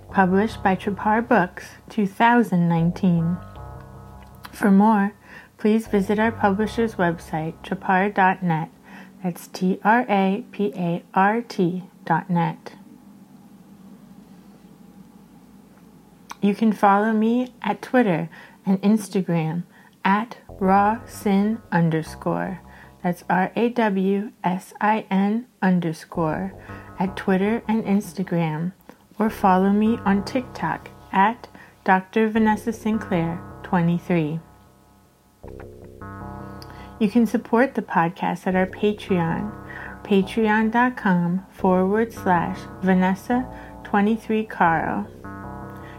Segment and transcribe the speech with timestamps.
[0.09, 3.37] Published by Trapart Books, 2019.
[4.53, 5.13] For more,
[5.57, 8.69] please visit our publisher's website, trapart.net.
[9.23, 12.73] That's T R A P A R T.net.
[16.41, 18.29] You can follow me at Twitter
[18.65, 19.63] and Instagram
[20.03, 22.61] at rawsin underscore.
[23.03, 26.53] That's R A W S I N underscore
[26.99, 28.73] at Twitter and Instagram,
[29.19, 31.47] or follow me on TikTok at
[31.83, 32.29] Dr.
[32.29, 34.39] Vanessa Sinclair 23.
[36.99, 39.51] You can support the podcast at our Patreon,
[40.03, 43.47] patreon.com forward slash Vanessa
[43.83, 45.07] 23 Carl.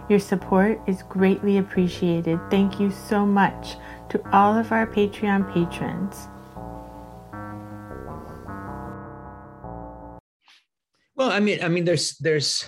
[0.08, 2.38] Your support is greatly appreciated.
[2.50, 3.76] Thank you so much
[4.10, 6.28] to all of our Patreon patrons.
[11.16, 12.64] Well, I mean, I mean, there's there's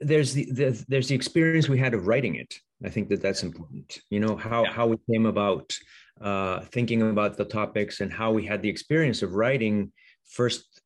[0.00, 2.54] there's the, the there's the experience we had of writing it.
[2.84, 3.98] I think that that's important.
[4.10, 4.72] You know how yeah.
[4.72, 5.76] how we came about
[6.20, 9.92] uh, thinking about the topics and how we had the experience of writing
[10.28, 10.80] first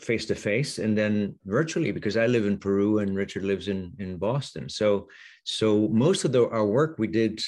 [0.00, 3.92] face to face and then virtually because I live in Peru and Richard lives in
[3.98, 4.68] in Boston.
[4.68, 5.08] So
[5.44, 7.40] so most of the, our work we did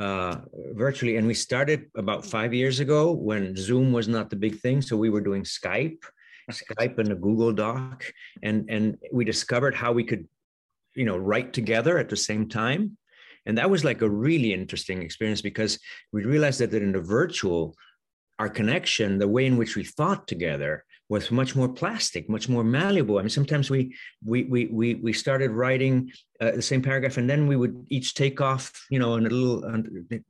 [0.00, 0.36] uh,
[0.72, 4.80] virtually, and we started about five years ago when Zoom was not the big thing.
[4.80, 6.02] So we were doing Skype,
[6.50, 8.10] Skype and a Google Doc,
[8.42, 10.26] and and we discovered how we could,
[10.94, 12.96] you know, write together at the same time.
[13.46, 15.78] And that was like a really interesting experience because
[16.12, 17.74] we realized that, in the virtual,
[18.38, 22.62] our connection, the way in which we thought together, was much more plastic, much more
[22.62, 23.18] malleable.
[23.18, 27.28] I mean, sometimes we we we we we started writing uh, the same paragraph, and
[27.28, 29.58] then we would each take off, you know, and a little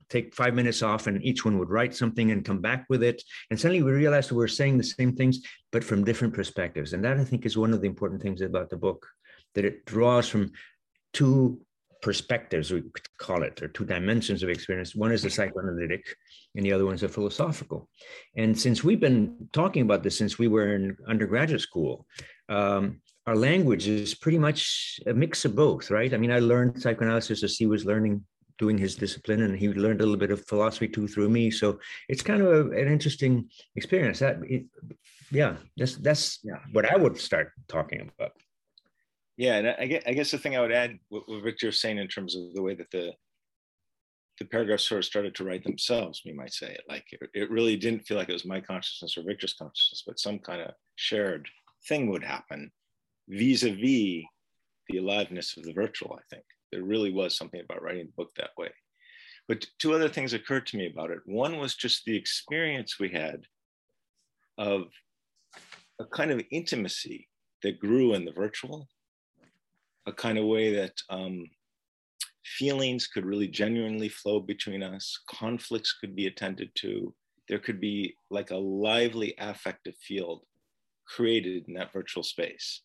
[0.09, 3.21] take five minutes off, and each one would write something and come back with it.
[3.49, 5.39] And suddenly we realized we were saying the same things,
[5.71, 6.93] but from different perspectives.
[6.93, 9.07] And that I think is one of the important things about the book,
[9.53, 10.51] that it draws from
[11.13, 11.61] two
[12.01, 14.95] perspectives, we could call it, or two dimensions of experience.
[14.95, 16.03] One is the psychoanalytic,
[16.55, 17.89] and the other one's the philosophical.
[18.35, 22.05] And since we've been talking about this since we were in undergraduate school,
[22.49, 26.13] um, our language is pretty much a mix of both, right?
[26.13, 28.25] I mean, I learned psychoanalysis as he was learning,
[28.57, 31.51] doing his discipline, and he learned a little bit of philosophy too through me.
[31.51, 34.19] So it's kind of a, an interesting experience.
[34.19, 34.65] That, it,
[35.29, 36.59] yeah, that's that's yeah.
[36.71, 38.31] what I would start talking about.
[39.37, 41.79] Yeah, and I guess, I guess the thing I would add, what, what Victor was
[41.79, 43.13] saying in terms of the way that the
[44.39, 46.71] the paragraphs sort of started to write themselves, we might say.
[46.71, 50.03] It like it, it really didn't feel like it was my consciousness or Victor's consciousness,
[50.05, 51.47] but some kind of shared
[51.87, 52.71] thing would happen
[53.29, 54.23] vis-a-vis
[54.89, 56.43] the aliveness of the virtual, I think.
[56.71, 58.69] There really was something about writing the book that way.
[59.47, 61.19] But two other things occurred to me about it.
[61.25, 63.41] One was just the experience we had
[64.57, 64.83] of
[65.99, 67.27] a kind of intimacy
[67.63, 68.87] that grew in the virtual
[70.05, 71.49] a kind of way that um,
[72.43, 77.13] feelings could really genuinely flow between us, conflicts could be attended to,
[77.47, 80.43] there could be like a lively affective field
[81.07, 82.81] created in that virtual space.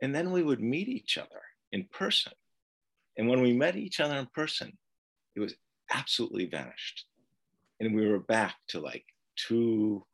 [0.00, 2.32] And then we would meet each other in person.
[3.16, 4.78] And when we met each other in person,
[5.34, 5.54] it was
[5.92, 7.04] absolutely vanished.
[7.80, 9.04] And we were back to like
[9.36, 10.04] two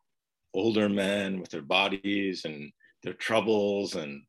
[0.55, 4.23] older men with their bodies and their troubles and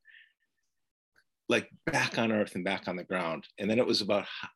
[1.49, 3.45] like back on earth and back on the ground.
[3.59, 4.49] And then it was about how,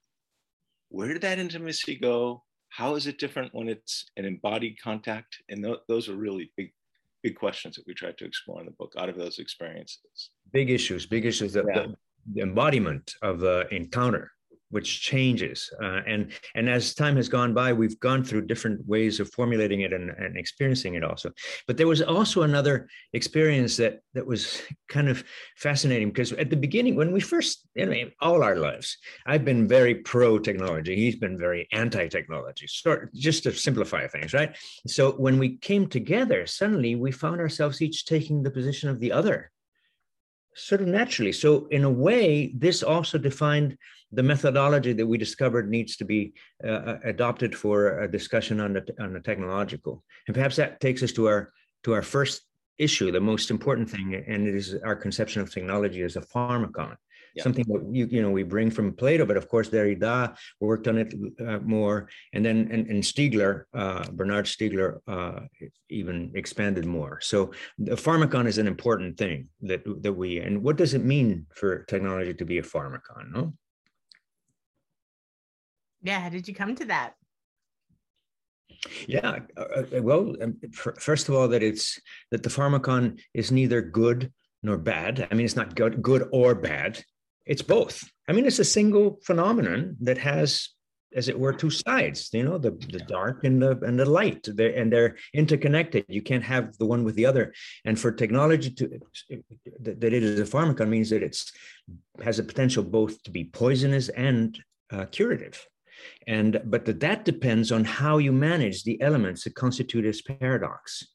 [0.89, 2.43] where did that intimacy go?
[2.69, 5.37] How is it different when it's an embodied contact?
[5.49, 6.71] And th- those are really big,
[7.23, 10.31] big questions that we tried to explore in the book out of those experiences.
[10.51, 11.53] Big issues, big issues.
[11.53, 11.87] The, yeah.
[12.33, 14.31] the embodiment of the encounter
[14.69, 19.19] which changes uh, and and as time has gone by we've gone through different ways
[19.19, 21.31] of formulating it and, and experiencing it also.
[21.67, 25.23] But there was also another experience that that was kind of
[25.57, 29.67] fascinating because at the beginning when we first you know, all our lives i've been
[29.67, 34.55] very pro technology he's been very anti technology sort just to simplify things right?
[34.87, 39.11] So when we came together suddenly we found ourselves each taking the position of the
[39.11, 39.51] other
[40.55, 41.31] sort of naturally.
[41.31, 43.77] So in a way this also defined
[44.11, 46.33] the methodology that we discovered needs to be
[46.63, 50.03] uh, uh, adopted for a discussion on the on the technological.
[50.27, 51.51] And perhaps that takes us to our
[51.83, 52.43] to our first
[52.77, 56.95] issue the most important thing and it is our conception of technology as a pharmacon.
[57.35, 57.43] Yeah.
[57.43, 60.97] something that you you know we bring from plato but of course derrida worked on
[60.97, 61.13] it
[61.45, 62.09] uh, more.
[62.33, 65.41] And then and, and stiegler uh, bernard stiegler uh,
[65.89, 67.19] even expanded more.
[67.21, 71.45] So the pharmacon is an important thing that that we and what does it mean
[71.53, 73.53] for technology to be a pharmacon no
[76.01, 77.13] yeah how did you come to that?
[79.07, 81.99] Yeah uh, uh well um, first of all that it's
[82.31, 84.31] that the pharmacon is neither good
[84.63, 85.27] nor bad.
[85.29, 87.03] I mean it's not good good or bad.
[87.45, 88.03] It's both.
[88.27, 90.69] I mean it's a single phenomenon that has
[91.15, 94.47] as it were two sides you know the, the dark and the and the light.
[94.47, 96.05] They're, and they're interconnected.
[96.07, 97.53] You can't have the one with the other.
[97.85, 98.99] And for technology to
[99.81, 101.51] that it is a pharmacon means that it's
[102.23, 104.57] has a potential both to be poisonous and
[104.91, 105.65] uh, curative
[106.27, 111.05] and but that, depends on how you manage the elements that constitute this paradox.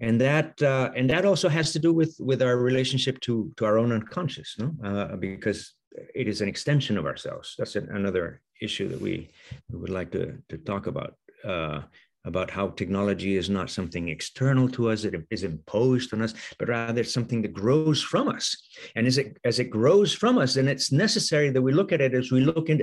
[0.00, 3.64] And that uh, and that also has to do with with our relationship to to
[3.64, 4.74] our own unconscious, no?
[4.84, 5.74] Uh, because
[6.14, 7.54] it is an extension of ourselves.
[7.56, 9.30] That's an, another issue that we,
[9.70, 11.14] we would like to to talk about.
[11.44, 11.82] Uh,
[12.26, 16.68] about how technology is not something external to us, it is imposed on us, but
[16.68, 18.56] rather something that grows from us.
[18.96, 22.00] And as it as it grows from us, then it's necessary that we look at
[22.00, 22.80] it as we look at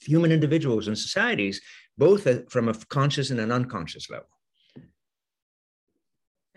[0.00, 1.60] human individuals and societies,
[1.98, 4.28] both from a conscious and an unconscious level.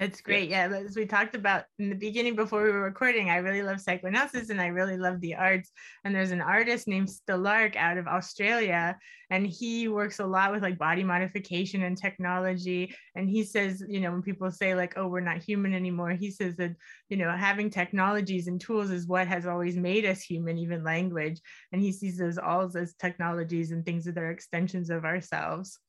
[0.04, 0.50] That's great.
[0.50, 0.68] Yeah.
[0.68, 4.50] As we talked about in the beginning before we were recording, I really love psychoanalysis
[4.50, 5.72] and I really love the arts.
[6.04, 8.98] And there's an artist named Stelarc out of Australia,
[9.30, 12.94] and he works a lot with like body modification and technology.
[13.16, 16.32] And he says, you know, when people say like, oh, we're not human anymore, he
[16.32, 16.76] says that,
[17.08, 21.40] you know, having technologies and tools is what has always made us human, even language.
[21.72, 25.80] And he sees those all as technologies and things that are extensions of ourselves.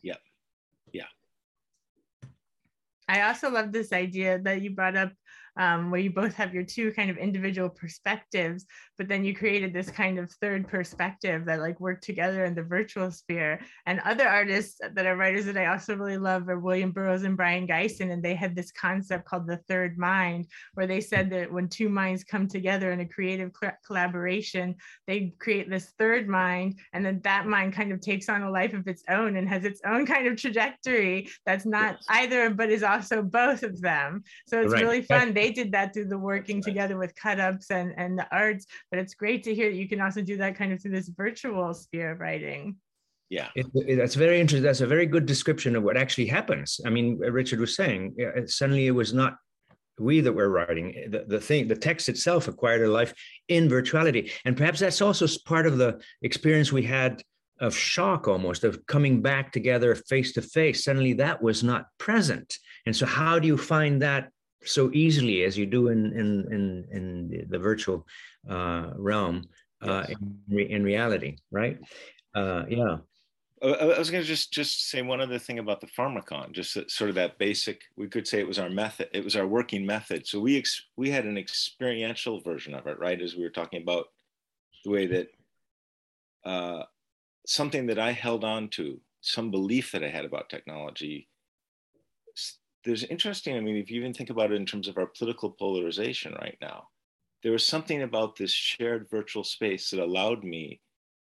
[0.00, 0.14] Yeah.
[0.92, 1.06] Yeah.
[3.08, 5.12] I also love this idea that you brought up
[5.56, 8.66] um, where you both have your two kind of individual perspectives,
[8.98, 12.62] but then you created this kind of third perspective that like work together in the
[12.62, 13.60] virtual sphere.
[13.86, 17.36] And other artists that are writers that I also really love are William Burroughs and
[17.36, 21.52] Brion Gysin, and they had this concept called the third mind, where they said that
[21.52, 23.50] when two minds come together in a creative
[23.86, 24.74] collaboration,
[25.06, 28.74] they create this third mind, and then that mind kind of takes on a life
[28.74, 32.82] of its own and has its own kind of trajectory that's not either, but is
[32.82, 34.22] also both of them.
[34.46, 34.82] So it's right.
[34.82, 35.34] really fun.
[35.34, 38.66] They they did that through the working together with cut ups and, and the arts,
[38.90, 41.08] but it's great to hear that you can also do that kind of through this
[41.08, 42.76] virtual sphere of writing.
[43.30, 44.62] Yeah, it, it, that's very interesting.
[44.62, 46.80] That's a very good description of what actually happens.
[46.86, 49.36] I mean, uh, Richard was saying, suddenly it was not
[49.98, 53.14] we that were writing uh, the, the thing the text itself acquired a life
[53.46, 57.22] in virtuality and perhaps that's also part of the experience we had
[57.60, 62.58] of shock almost of coming back together face to face suddenly that was not present
[62.86, 64.30] and so how do you find that
[64.64, 68.06] so easily as you do in in in, in the virtual
[68.48, 69.44] uh, realm
[69.82, 70.18] uh, yes.
[70.50, 71.78] in, in, reality, right?
[72.34, 72.96] Uh, yeah.
[73.62, 77.08] I was going to just just say one other thing about the pharmacon, just sort
[77.08, 77.80] of that basic.
[77.96, 79.08] We could say it was our method.
[79.14, 80.26] It was our working method.
[80.26, 83.20] So we ex, we had an experiential version of it, right?
[83.20, 84.06] As we were talking about
[84.84, 85.28] the way that
[86.44, 86.82] uh,
[87.46, 91.28] something that I held on to, some belief that I had about technology,
[92.84, 95.50] there's interesting, I mean, if you even think about it in terms of our political
[95.50, 96.88] polarization right now,
[97.42, 100.80] there was something about this shared virtual space that allowed me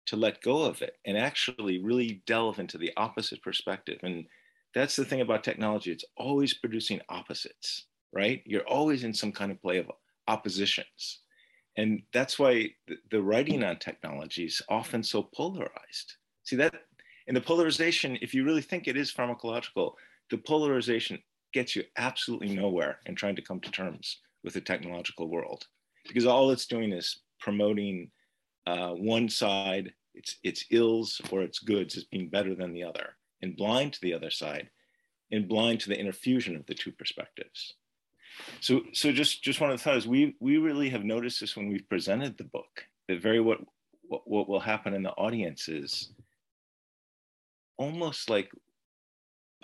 [0.08, 4.00] to let go of it and actually really delve into the opposite perspective.
[4.04, 4.26] And
[4.74, 7.86] that's the thing about technology, it's always producing opposites.
[8.14, 8.42] right?
[8.46, 9.92] You're always in some kind of play of
[10.28, 11.20] oppositions.
[11.78, 12.72] And that's why
[13.12, 16.16] the, writing on technology is often so polarized.
[16.44, 16.74] See that
[17.28, 19.94] in the polarization, if you really think it is pharmacological,
[20.32, 21.20] the polarization
[21.54, 25.66] gets you absolutely nowhere in trying to come to terms with the technological world
[26.08, 28.12] because all it's doing is promoting
[28.66, 33.16] uh, one side, its, its ills or its goods as being better than the other,
[33.42, 34.70] and blind to the other side,
[35.32, 37.76] and blind to the interfusion of the two perspectives.
[38.60, 41.70] So, so just, just one of the thoughts, we, we really have noticed this when
[41.70, 43.60] we've presented the book, that very what,
[44.04, 46.12] what, what will happen in the audience is
[47.78, 48.50] almost like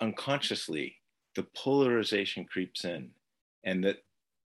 [0.00, 0.96] unconsciously,
[1.34, 3.10] the polarization creeps in
[3.64, 3.98] and that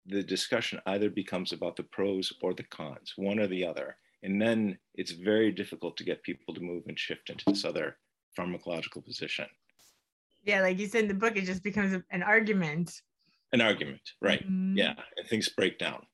[0.06, 3.98] the discussion either becomes about the pros or the cons, one or the other.
[4.24, 7.98] And then it's very difficult to get people to move and shift into this other
[8.38, 9.46] pharmacological position.
[10.44, 13.01] Yeah, like you said in the book, it just becomes an argument.
[13.51, 14.44] An argument, right.
[14.44, 14.77] Mm-hmm.
[14.77, 16.06] Yeah, and things break down.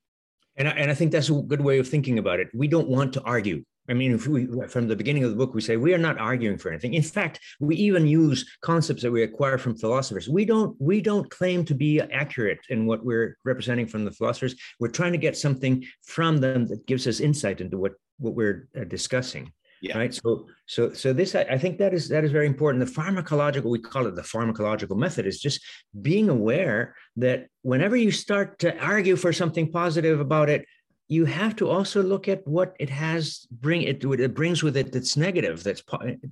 [0.56, 2.48] And I, and I think that's a good way of thinking about it.
[2.54, 3.64] We don't want to argue.
[3.90, 6.18] I mean, if we, from the beginning of the book, we say we are not
[6.18, 6.94] arguing for anything.
[6.94, 10.30] In fact, we even use concepts that we acquire from philosophers.
[10.30, 14.56] We don't, we don't claim to be accurate in what we're representing from the philosophers.
[14.80, 18.70] We're trying to get something from them that gives us insight into what, what we're
[18.80, 19.52] uh, discussing.
[19.82, 19.98] Yeah.
[19.98, 20.14] Right.
[20.14, 22.86] So, so, so this, I, I think that is that is very important.
[22.86, 25.60] The pharmacological, we call it the pharmacological method, is just
[26.02, 30.66] being aware that whenever you start to argue for something positive about it,
[31.14, 34.92] you have to also look at what it has bring it it brings with it
[34.92, 35.84] that's negative that's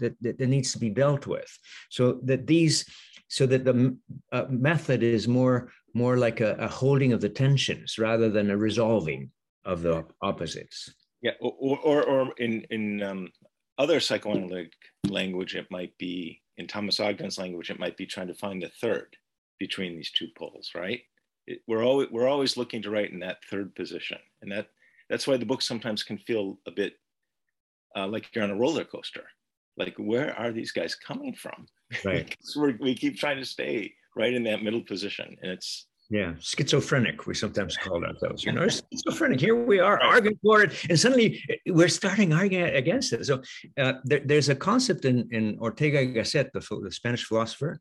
[0.02, 1.52] that, that, needs to be dealt with.
[1.90, 2.86] So that these
[3.28, 3.96] so that the
[4.32, 8.58] uh, method is more more like a, a, holding of the tensions rather than a
[8.58, 9.30] resolving
[9.66, 10.94] of the opposites.
[11.22, 13.32] Yeah or or, or in in um,
[13.78, 14.74] other psychoanalytic
[15.08, 18.72] language it might be in thomas ogden's language it might be trying to find the
[18.82, 19.16] third
[19.58, 21.02] between these two poles right
[21.48, 24.68] it, we're always we're always looking to write in that third position, and that
[25.10, 26.94] that's why the book sometimes can feel a bit
[27.96, 29.24] uh, like you're on a roller coaster.
[29.78, 31.68] Like, where are these guys coming from?
[32.04, 32.36] Right.
[32.80, 37.26] we keep trying to stay right in that middle position, and it's yeah, schizophrenic.
[37.26, 39.40] We sometimes call ourselves, you know, schizophrenic.
[39.40, 43.26] Here we are arguing for it, and suddenly eh, we're starting arguing against it.
[43.26, 43.42] So
[43.78, 47.80] uh, there, there's a concept in, in Ortega y Gasset, the, the Spanish philosopher,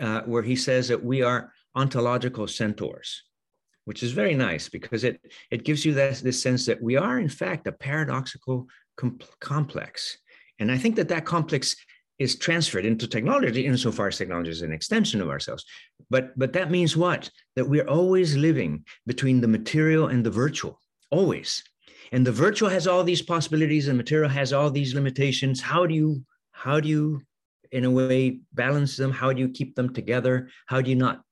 [0.00, 3.22] uh, where he says that we are ontological centaurs,
[3.84, 7.18] which is very nice because it, it gives you this, this sense that we are,
[7.18, 10.18] in fact, a paradoxical com- complex.
[10.58, 11.76] And I think that that complex
[12.18, 15.64] is transferred into technology insofar as technology is an extension of ourselves.
[16.10, 17.30] But, but that means what?
[17.56, 20.78] That we're always living between the material and the virtual,
[21.10, 21.62] always.
[22.12, 25.60] And the virtual has all these possibilities and material has all these limitations.
[25.60, 27.22] How do you, how do you,
[27.72, 29.10] in a way, balance them?
[29.10, 30.50] How do you keep them together?
[30.66, 31.22] How do you not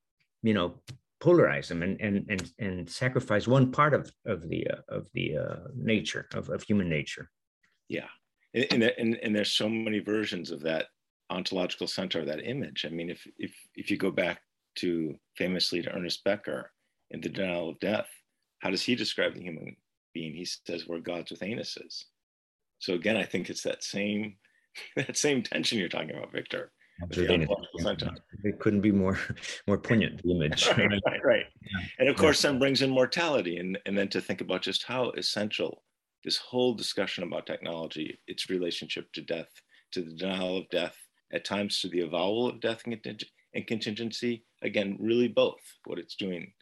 [0.43, 0.75] you know
[1.23, 5.37] polarize them and and and, and sacrifice one part of of the uh, of the
[5.37, 7.31] uh, nature of, of human nature.
[7.89, 8.09] Yeah.
[8.55, 10.87] And, and and there's so many versions of that
[11.29, 12.85] ontological centaur that image.
[12.85, 14.41] I mean if if if you go back
[14.77, 16.71] to famously to ernest becker
[17.11, 18.09] in the denial of death
[18.61, 19.77] how does he describe the human
[20.15, 20.35] being?
[20.35, 22.05] He says we're gods with anuses.
[22.79, 24.37] So again i think it's that same
[24.97, 26.73] that same tension you're talking about victor
[28.45, 29.19] it couldn't be more
[29.67, 31.45] more poignant the image right, right, right.
[31.63, 31.87] Yeah.
[31.99, 32.51] and of course yeah.
[32.51, 35.83] then brings in mortality and, and then to think about just how essential
[36.25, 39.51] this whole discussion about technology its relationship to death
[39.93, 40.97] to the denial of death
[41.33, 46.53] at times to the avowal of death and contingency again really both what it's doing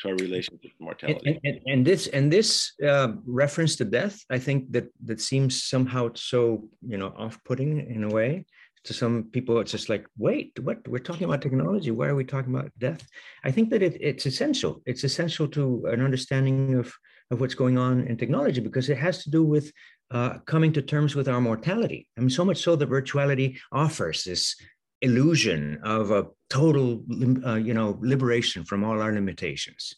[0.00, 4.24] to our relationship to mortality and, and, and this and this uh, reference to death
[4.30, 8.44] i think that that seems somehow so you know off-putting in a way
[8.84, 10.86] to some people it's just like wait what?
[10.86, 11.90] We're talking about technology.
[11.90, 13.06] Why are we talking about death?
[13.44, 14.82] I think that it, it's essential.
[14.86, 16.92] It's essential to an understanding of
[17.30, 19.70] of what's going on in technology because it has to do with
[20.10, 22.08] uh, coming to terms with our mortality.
[22.16, 24.56] I mean so much so that virtuality offers this
[25.00, 27.04] illusion of a total
[27.46, 29.94] uh, you know liberation from all our limitations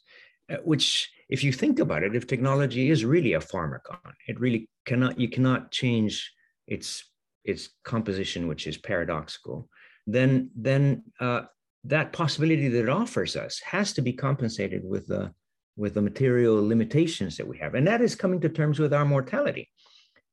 [0.51, 4.69] uh, which if you think about it if technology is really a pharmacon it really
[4.85, 6.33] cannot you cannot change
[6.67, 7.10] its
[7.45, 9.69] its composition, which is paradoxical,
[10.07, 11.43] then then uh,
[11.85, 15.33] that possibility that it offers us has to be compensated with the
[15.77, 19.05] with the material limitations that we have, and that is coming to terms with our
[19.05, 19.71] mortality,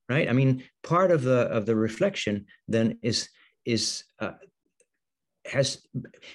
[0.10, 0.30] right?
[0.30, 3.30] I mean, part of the of the reflection then is
[3.66, 4.34] is uh,
[5.46, 5.86] has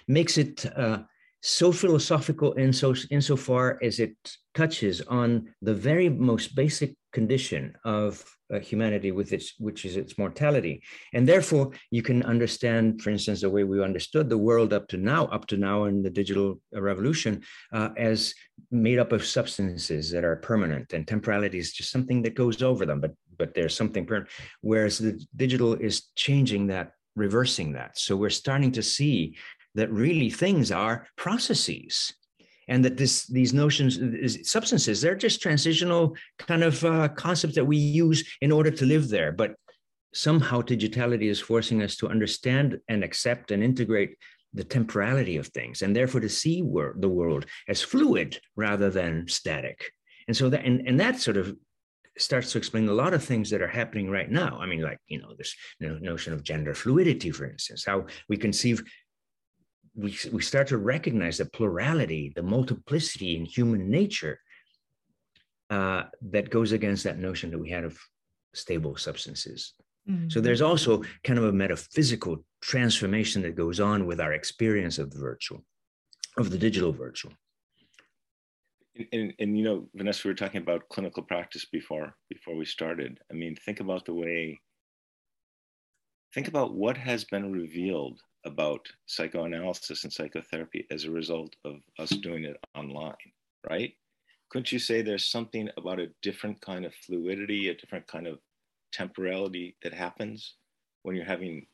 [0.09, 1.03] makes it uh,
[1.43, 4.15] so philosophical in so insofar as it
[4.55, 10.19] touches on the very most basic condition of uh, humanity with its which is its
[10.19, 10.83] mortality.
[11.15, 14.97] And therefore you can understand for instance the way we understood the world up to
[14.97, 18.35] now up to now in the digital revolution uh, as
[18.71, 22.87] made up of substances that are permanent and temporality is just something that goes over
[22.87, 24.31] them but but there's something permanent.
[24.61, 27.99] Whereas the digital is changing that reversing that.
[27.99, 29.37] So we're starting to see
[29.75, 32.13] that really things are processes.
[32.69, 33.99] And that this these notions
[34.49, 39.09] substances they're just transitional kind of uh, concepts that we use in order to live
[39.09, 39.33] there.
[39.33, 39.57] But
[40.15, 44.17] somehow digitality is forcing us to understand and accept and integrate
[44.55, 49.27] the temporality of things and therefore to see wor- the world as fluid rather than
[49.27, 49.93] static.
[50.29, 51.57] And so that and, and that sort of
[52.19, 54.59] starts to explain a lot of things that are happening right now.
[54.61, 58.83] I mean like you know this notion of gender fluidity for instance how we conceive
[59.95, 64.41] we, we start to recognize the plurality, the multiplicity in human nature
[65.71, 67.99] uh, that goes against that notion that we had of
[68.55, 69.75] stable substances.
[70.09, 70.29] Mm-hmm.
[70.31, 75.11] So there's also kind of a metaphysical transformation that goes on with our experience of
[75.11, 75.65] the virtual,
[76.37, 77.33] of the digital virtual.
[78.97, 82.65] And, and, and, you know, Vanessa, we were talking about clinical practice before before we
[82.65, 83.21] started.
[83.31, 84.61] I mean, think about the way,
[86.35, 92.11] think about what has been revealed about psychoanalysis and psychotherapy as a result of us
[92.11, 93.15] doing it online,
[93.69, 93.95] right?
[94.51, 98.39] Couldn't you say there's something about a different kind of fluidity, a different kind of
[98.93, 100.55] temporality that happens
[101.03, 101.67] when you're having,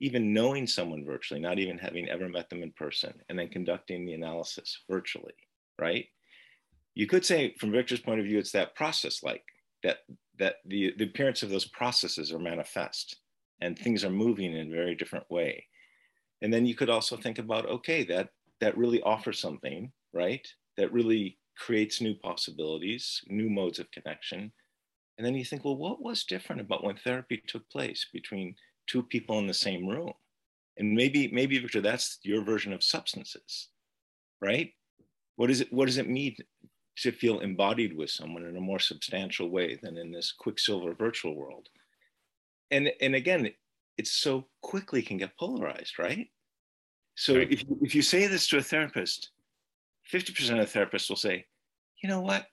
[0.00, 4.04] even knowing someone virtually, not even having ever met them in person, and then conducting
[4.04, 5.32] the analysis virtually,
[5.78, 6.06] right?
[6.94, 9.44] You could say, from Victor's point of view, it's that process like
[9.82, 9.98] that,
[10.38, 13.16] that the, the appearance of those processes are manifest
[13.60, 15.64] and things are moving in a very different way
[16.44, 18.28] and then you could also think about okay that
[18.60, 20.46] that really offers something right?
[20.76, 24.52] That really creates new possibilities new modes of connection.
[25.16, 28.54] And then you think well what was different about when therapy took place between
[28.86, 30.12] two people in the same room?
[30.76, 33.70] And maybe maybe victor that's your version of substances
[34.42, 34.70] right?
[35.36, 36.36] What is it what does it mean
[36.98, 41.34] to feel embodied with someone in a more substantial way than in this quicksilver virtual
[41.34, 41.68] world?
[42.70, 43.50] And and again
[43.96, 46.28] it so quickly can get polarized right
[47.14, 47.50] so right.
[47.50, 49.30] if, you, if you say this to a therapist,
[50.12, 51.46] 50% of therapists will say,
[52.02, 52.46] you know what?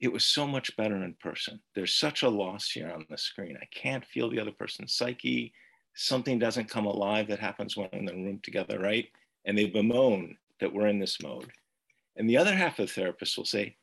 [0.00, 1.60] It was so much better in person.
[1.74, 3.56] There's such a loss here on the screen.
[3.60, 5.52] I can't feel the other person's psyche.
[5.94, 9.06] Something doesn't come alive that happens when in the room together, right?
[9.44, 11.52] And they bemoan that we're in this mode.
[12.16, 13.76] And the other half of the therapists will say,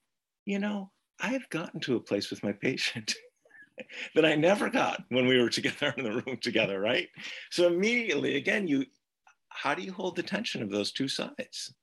[0.45, 3.15] you know, I've gotten to a place with my patient
[4.15, 7.07] that I never got when we were together in the room together, right?
[7.49, 8.85] So immediately, again, you
[9.49, 11.73] how do you hold the tension of those two sides?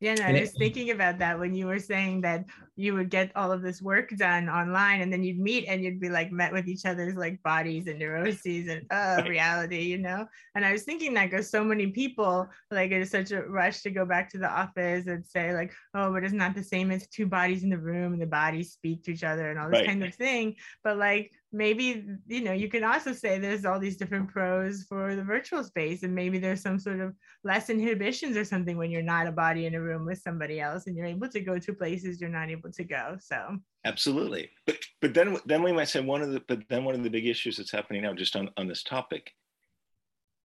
[0.00, 2.44] Yeah, no, I was thinking about that when you were saying that
[2.76, 6.00] you would get all of this work done online and then you'd meet and you'd
[6.00, 10.26] be like met with each other's like bodies and neuroses and uh, reality, you know?
[10.54, 13.82] And I was thinking that because so many people like it is such a rush
[13.82, 16.90] to go back to the office and say like, oh, but it's not the same
[16.90, 19.70] as two bodies in the room and the bodies speak to each other and all
[19.70, 19.86] this right.
[19.86, 20.56] kind of thing.
[20.82, 25.14] But like maybe you know you can also say there's all these different pros for
[25.14, 29.02] the virtual space and maybe there's some sort of less inhibitions or something when you're
[29.02, 31.72] not a body in a room with somebody else and you're able to go to
[31.72, 36.00] places you're not able to go so absolutely but but then then we might say
[36.00, 38.50] one of the but then one of the big issues that's happening now just on
[38.56, 39.32] on this topic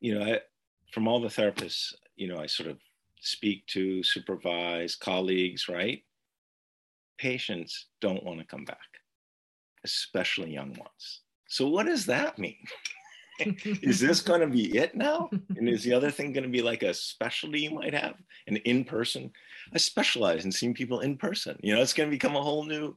[0.00, 0.40] you know I,
[0.92, 2.78] from all the therapists you know i sort of
[3.20, 6.02] speak to supervise colleagues right
[7.18, 8.78] patients don't want to come back
[9.84, 11.20] especially young ones.
[11.48, 12.64] So, what does that mean?
[13.64, 15.28] is this going to be it now?
[15.56, 18.14] And is the other thing going to be like a specialty you might have,
[18.46, 19.30] an in person?
[19.72, 21.58] I specialize in seeing people in person.
[21.62, 22.96] You know, it's going to become a whole new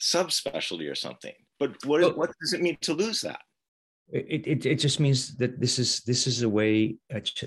[0.00, 1.34] subspecialty or something.
[1.58, 3.40] But what, is, what does it mean to lose that?
[4.10, 6.96] It, it, it just means that this is this is the way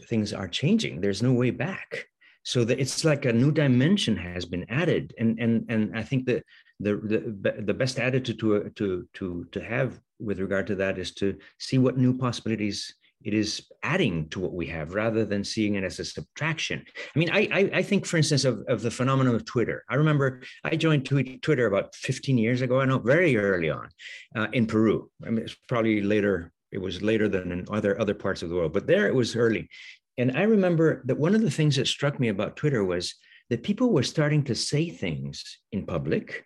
[0.09, 0.99] things are changing.
[0.99, 2.05] There's no way back.
[2.43, 6.25] So that it's like a new dimension has been added, and and and I think
[6.25, 6.43] that
[6.79, 6.95] the,
[7.41, 11.37] the, the best attitude to, to, to, to have with regard to that is to
[11.57, 15.83] see what new possibilities it is adding to what we have rather than seeing it
[15.83, 16.83] as a subtraction.
[17.15, 19.83] I mean, I, I, I think, for instance, of, of the phenomenon of Twitter.
[19.89, 23.89] I remember I joined Twitter about 15 years ago, I know very early on
[24.35, 25.09] uh, in Peru.
[25.25, 28.55] I mean, it's probably later, it was later than in other, other parts of the
[28.55, 29.69] world, but there it was early.
[30.17, 33.15] And I remember that one of the things that struck me about Twitter was
[33.49, 36.45] that people were starting to say things in public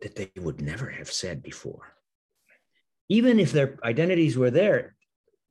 [0.00, 1.94] that they would never have said before.
[3.08, 4.94] Even if their identities were there,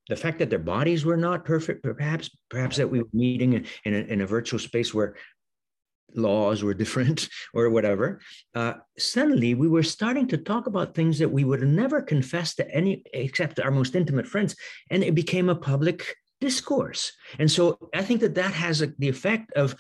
[0.09, 3.53] the fact that their bodies were not perfect, perhaps, perhaps that we were meeting
[3.85, 5.15] in, a, in a virtual space where
[6.15, 8.19] laws were different or whatever,
[8.55, 12.69] uh, suddenly we were starting to talk about things that we would never confess to
[12.75, 14.55] any except our most intimate friends.
[14.89, 17.11] And it became a public discourse.
[17.37, 19.75] And so I think that that has a, the effect of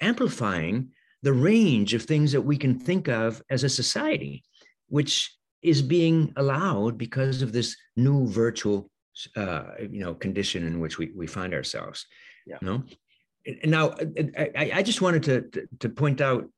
[0.00, 0.90] amplifying
[1.22, 4.44] the range of things that we can think of as a society,
[4.88, 8.90] which is being allowed because of this new virtual
[9.36, 12.06] uh, you know condition in which we, we find ourselves
[12.46, 12.58] yeah.
[12.60, 12.82] you know?
[13.64, 16.48] Now uh, uh, I, I just wanted to, to point out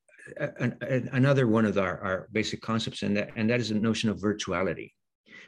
[0.41, 3.75] uh, an, another one of our, our basic concepts and that and that is the
[3.75, 4.93] notion of virtuality.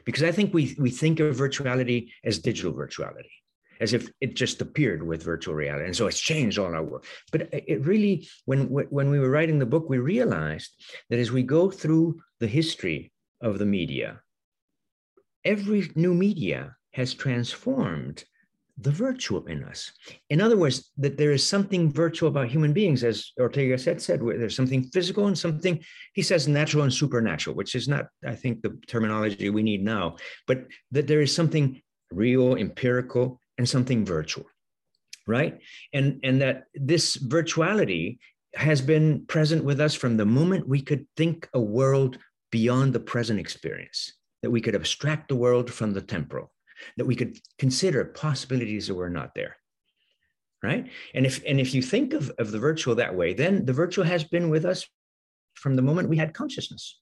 [0.05, 3.35] Because i think we we think of virtuality as digital virtuality
[3.81, 7.05] as if it just appeared with virtual reality and so it's changed all our work
[7.31, 10.71] but it really when when we were writing the book we realized
[11.09, 14.21] that as we go through the history of the media
[15.43, 18.23] every new media has transformed
[18.81, 19.91] the virtual in us.
[20.29, 24.21] In other words, that there is something virtual about human beings, as Ortega said, said
[24.21, 28.61] there's something physical and something, he says, natural and supernatural, which is not, I think,
[28.61, 30.15] the terminology we need now,
[30.47, 34.45] but that there is something real, empirical, and something virtual,
[35.27, 35.59] right?
[35.93, 38.19] And, and that this virtuality
[38.55, 42.17] has been present with us from the moment we could think a world
[42.51, 46.51] beyond the present experience, that we could abstract the world from the temporal
[46.97, 49.55] that we could consider possibilities that were not there
[50.61, 50.89] right?
[51.13, 54.03] And if and if you think of, of the virtual that way then the virtual
[54.05, 54.85] has been with us
[55.53, 56.99] from the moment we had consciousness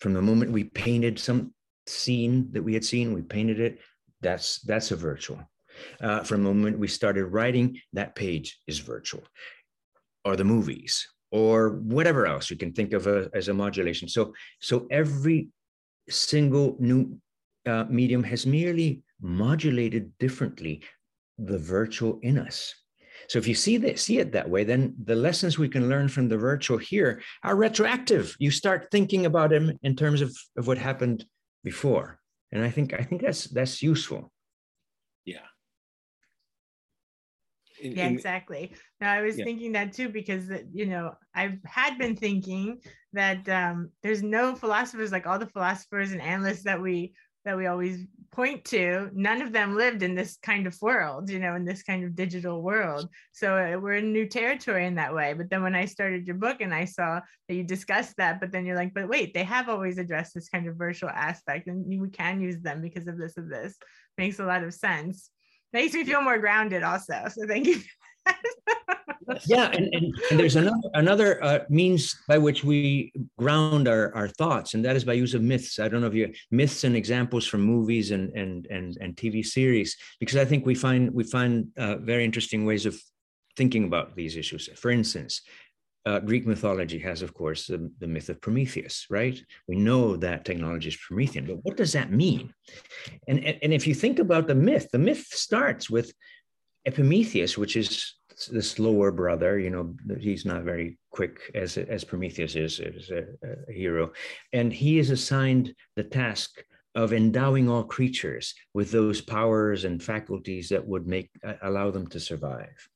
[0.00, 1.52] from the moment we painted some
[1.86, 3.78] scene that we had seen we painted it
[4.22, 5.38] that's that's a virtual.
[6.00, 9.22] Uh, from the moment we started writing that page is virtual.
[10.24, 14.08] Or the movies or whatever else you can think of a, as a modulation.
[14.08, 15.48] So so every
[16.08, 17.18] single new
[17.66, 20.82] uh, medium has merely modulated differently
[21.38, 22.74] the virtual in us.
[23.28, 26.08] So if you see that, see it that way, then the lessons we can learn
[26.08, 28.34] from the virtual here are retroactive.
[28.38, 31.24] You start thinking about them in terms of, of what happened
[31.62, 32.18] before.
[32.50, 34.30] And I think I think that's that's useful.
[35.24, 35.46] Yeah.
[37.80, 38.72] In, yeah, in, exactly.
[39.00, 39.44] Now I was yeah.
[39.44, 42.80] thinking that too because you know I had been thinking
[43.14, 47.66] that um, there's no philosophers like all the philosophers and analysts that we that we
[47.66, 51.66] always point to none of them lived in this kind of world you know in
[51.66, 53.08] this kind of digital world.
[53.32, 55.34] So uh, we're in new territory in that way.
[55.34, 58.50] But then when i started your book and i saw that you discussed that but
[58.52, 62.00] then you're like but wait they have always addressed this kind of virtual aspect and
[62.00, 63.76] we can use them because of this of this.
[64.18, 65.30] Makes a lot of sense.
[65.72, 67.24] Makes me feel more grounded also.
[67.28, 67.80] So thank you
[69.46, 74.28] yeah, and, and, and, there's another another uh, means by which we ground our, our
[74.28, 75.78] thoughts, and that is by use of myths.
[75.78, 79.44] I don't know if you myths and examples from movies and and and, and TV
[79.44, 83.00] series, because I think we find we find uh, very interesting ways of
[83.56, 84.68] thinking about these issues.
[84.76, 85.42] For instance,
[86.04, 89.40] uh, Greek mythology has, of course, the, the, myth of Prometheus, right?
[89.68, 92.52] We know that technology is Promethean, but what does that mean?
[93.28, 96.12] And, and, and if you think about the myth, the myth starts with
[96.84, 98.14] Epimetheus, which is
[98.50, 103.24] the slower brother, you know, he's not very quick as as Prometheus is, as a,
[103.68, 104.12] a hero,
[104.52, 106.62] and he is assigned the task
[106.94, 111.30] of endowing all creatures with those powers and faculties that would make
[111.62, 112.88] allow them to survive.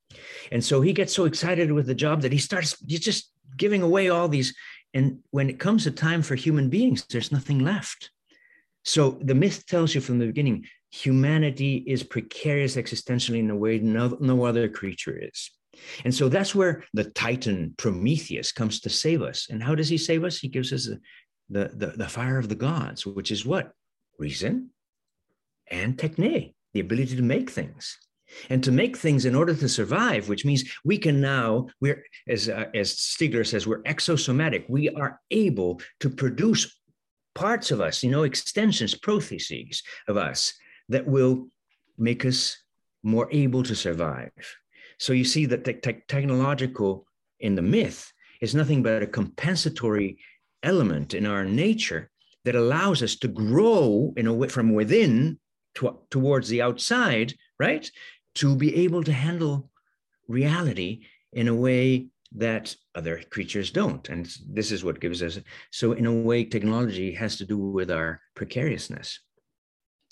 [0.52, 3.82] And so he gets so excited with the job that he starts he's just giving
[3.82, 4.54] away all these.
[4.94, 8.10] And when it comes to time for human beings, there's nothing left.
[8.84, 10.66] So the myth tells you from the beginning
[11.02, 15.50] humanity is precarious existentially in a way no, no other creature is.
[16.04, 19.48] And so that's where the Titan Prometheus comes to save us.
[19.50, 20.38] And how does he save us?
[20.38, 21.00] He gives us the,
[21.50, 23.72] the, the, the fire of the gods, which is what?
[24.18, 24.70] Reason
[25.70, 27.98] and techne, the ability to make things.
[28.50, 32.48] And to make things in order to survive, which means we can now, we're, as,
[32.48, 34.64] uh, as Stiegler says, we're exosomatic.
[34.68, 36.76] We are able to produce
[37.34, 40.54] parts of us, you know, extensions, protheses of us
[40.88, 41.48] that will
[41.98, 42.56] make us
[43.02, 44.30] more able to survive.
[44.98, 47.06] So you see that te- technological
[47.40, 50.18] in the myth is nothing but a compensatory
[50.62, 52.10] element in our nature
[52.44, 55.38] that allows us to grow in a way from within
[55.74, 57.90] to, towards the outside, right?
[58.36, 59.70] To be able to handle
[60.28, 64.08] reality in a way that other creatures don't.
[64.08, 65.38] And this is what gives us.
[65.70, 69.20] So, in a way, technology has to do with our precariousness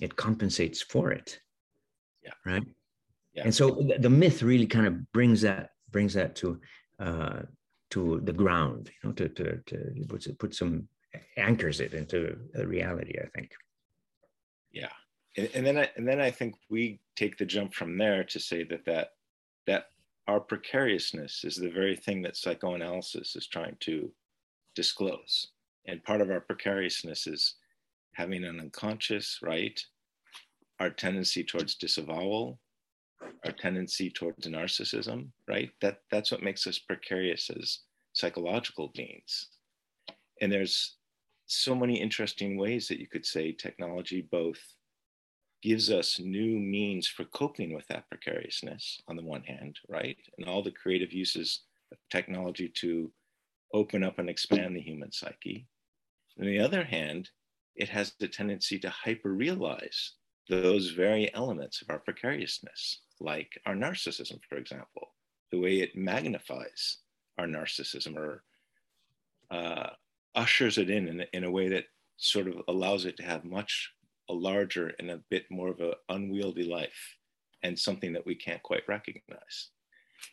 [0.00, 1.38] it compensates for it.
[2.22, 2.33] Yeah.
[2.44, 2.62] Right?
[3.35, 3.44] Yeah.
[3.44, 6.61] and so the, the, myth really kind of brings that brings that to
[7.00, 7.42] uh
[7.90, 10.87] to the ground you know to to, to put, put some
[11.37, 13.50] anchors it into reality i think.
[14.74, 14.90] Yeah.
[15.37, 18.40] And, and then I, and then I think we take the jump from there to
[18.40, 19.09] say that that
[19.66, 19.87] that
[20.26, 24.11] our precariousness is the very thing that psychoanalysis is trying to
[24.74, 25.48] disclose.
[25.87, 27.57] And part of our precariousness is
[28.14, 29.79] having an unconscious, right?
[30.81, 32.59] Our tendency towards disavowal,
[33.44, 35.70] our tendency towards narcissism, right?
[35.81, 37.81] That, that's what makes us precarious as
[38.12, 39.48] psychological beings.
[40.40, 40.96] And there's
[41.46, 44.61] so many interesting ways that you could say technology both
[45.62, 50.16] gives us new means for coping with that precariousness on the one hand, right?
[50.37, 53.11] And all the creative uses of technology to
[53.72, 55.66] open up and expand the human psyche.
[56.38, 57.31] On the other hand,
[57.77, 60.13] it has the tendency to hyper realize
[60.49, 65.15] those very elements of our precariousness, like our narcissism, for example,
[65.51, 66.99] the way it magnifies
[67.39, 68.45] our narcissism or
[69.51, 69.91] uh,
[70.35, 71.85] ushers it in, in in a way that
[72.17, 73.91] sort of allows it to have much
[74.31, 77.17] a larger and a bit more of an unwieldy life
[77.63, 79.71] and something that we can't quite recognize.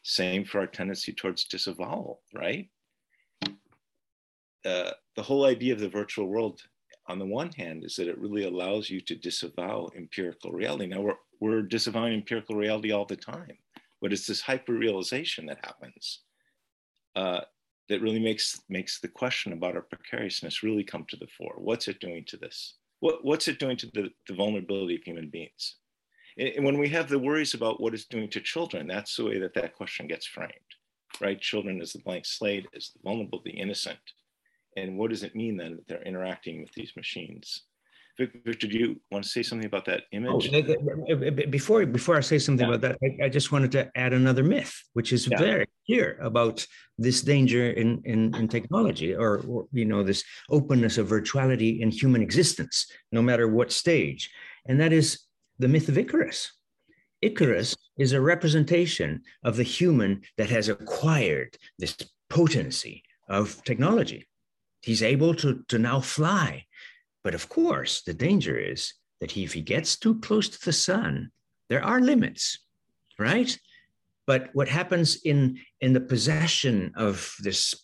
[0.03, 2.69] Same for our tendency towards disavowal, right?
[4.63, 6.61] Uh, the whole idea of the virtual world,
[7.11, 10.87] on the one hand, is that it really allows you to disavow empirical reality.
[10.87, 13.57] Now, we're, we're disavowing empirical reality all the time,
[14.01, 16.21] but it's this hyper realization that happens
[17.15, 17.41] uh,
[17.89, 21.55] that really makes, makes the question about our precariousness really come to the fore.
[21.57, 22.75] What's it doing to this?
[23.01, 25.75] what, what's it doing to the, the vulnerability of human beings?
[26.37, 29.37] And when we have the worries about what it's doing to children, that's the way
[29.39, 30.53] that that question gets framed,
[31.19, 31.39] right?
[31.41, 33.99] Children as the blank slate, as the vulnerable, the innocent.
[34.77, 37.63] And what does it mean then that they're interacting with these machines?
[38.17, 40.49] Victor, do you want to say something about that oh, image?
[40.53, 42.75] Oh, before before I say something yeah.
[42.75, 45.37] about that, I, I, just wanted to add another myth, which is yeah.
[45.37, 46.65] very clear about
[46.97, 51.89] this danger in, in, in technology, or, or you know this openness of virtuality in
[51.89, 54.29] human existence, no matter what stage,
[54.67, 55.21] and that is
[55.59, 56.51] the myth of Icarus.
[57.21, 61.95] Icarus is a representation of the human that has acquired this
[62.29, 64.27] potency of technology.
[64.81, 66.65] He's able to, to now fly
[67.23, 71.31] but of course, the danger is that if he gets too close to the sun,
[71.69, 72.59] there are limits,
[73.19, 73.57] right?
[74.25, 77.75] But what happens in, in the possession of this,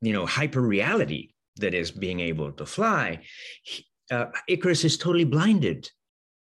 [0.00, 3.20] you know, hyper reality that is being able to fly,
[4.10, 5.90] uh, Icarus is totally blinded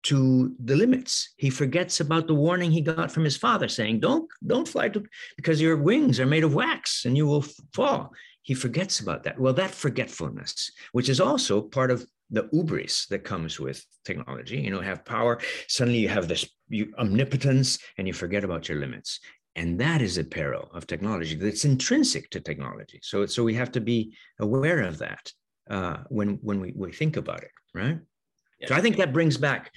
[0.02, 1.34] to the limits.
[1.38, 5.04] He forgets about the warning he got from his father saying, don't, don't fly to,
[5.36, 9.40] because your wings are made of wax and you will fall he forgets about that.
[9.40, 14.72] Well, that forgetfulness, which is also part of the ubris that comes with technology, you
[14.72, 15.40] know, have power.
[15.68, 19.20] Suddenly you have this you, omnipotence and you forget about your limits.
[19.56, 23.00] And that is a peril of technology that's intrinsic to technology.
[23.02, 25.32] So, so we have to be aware of that
[25.70, 28.00] uh, when, when we, we think about it, right?
[28.60, 28.68] Yeah.
[28.68, 29.72] So I think that brings back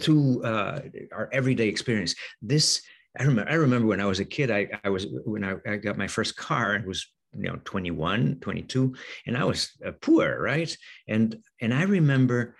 [0.00, 0.80] to uh,
[1.12, 2.14] our everyday experience.
[2.42, 2.82] This
[3.18, 5.76] I remember, I remember when I was a kid, I, I was when I, I,
[5.76, 8.94] got my first car, it was you know 21 22
[9.26, 10.76] and i was uh, poor right?
[11.08, 12.56] And and i remember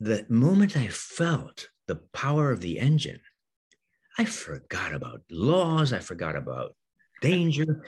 [0.00, 3.20] the moment i felt the power of the engine
[4.18, 6.74] i forgot about laws i forgot about
[7.20, 7.84] danger.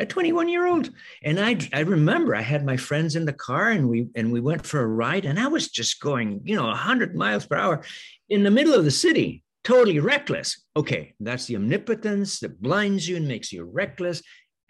[0.00, 0.90] A 21 year old
[1.24, 4.40] and i i remember i had my friends in the car and we and we
[4.40, 7.82] went for a ride and i was just going you know 100 miles per hour
[8.28, 10.64] in the middle of the city totally reckless.
[10.76, 14.22] Okay that's the omnipotence that blinds you and makes you reckless.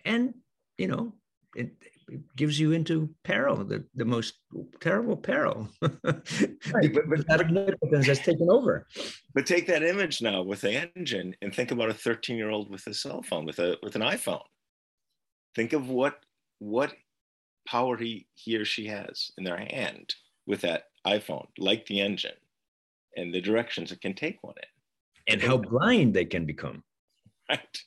[0.04, 0.34] And
[0.78, 1.12] you know,
[1.54, 1.72] it,
[2.08, 4.34] it gives you into peril, the, the most
[4.80, 5.68] terrible peril.
[5.82, 8.86] right, but, but that omnipotence has taken over.
[9.34, 12.70] But take that image now with the engine and think about a 13 year old
[12.70, 14.44] with a cell phone, with a with an iPhone.
[15.54, 16.20] Think of what
[16.60, 16.94] what
[17.66, 20.14] power he, he or she has in their hand
[20.46, 22.38] with that iPhone, like the engine,
[23.16, 25.32] and the directions it can take one in.
[25.34, 26.82] And how blind they can become.
[27.50, 27.78] Right.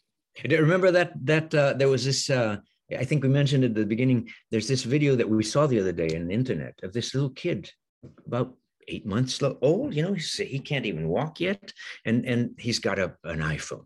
[0.44, 2.58] Remember that that uh, there was this uh,
[2.98, 5.92] I think we mentioned at the beginning, there's this video that we saw the other
[5.92, 7.72] day on the internet of this little kid,
[8.26, 8.56] about
[8.88, 11.72] eight months old, you know, he can't even walk yet.
[12.06, 13.86] And, and he's got a, an iPhone,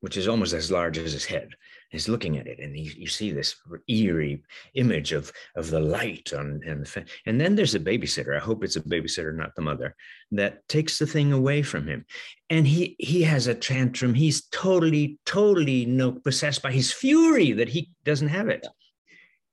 [0.00, 1.48] which is almost as large as his head
[1.94, 3.56] is looking at it and he, you see this
[3.88, 4.42] eerie
[4.74, 8.64] image of of the light on and the and then there's a babysitter i hope
[8.64, 9.94] it's a babysitter not the mother
[10.36, 12.04] that takes the thing away from him.
[12.50, 14.14] And he he has a tantrum.
[14.14, 18.66] He's totally totally no possessed by his fury that he doesn't have it.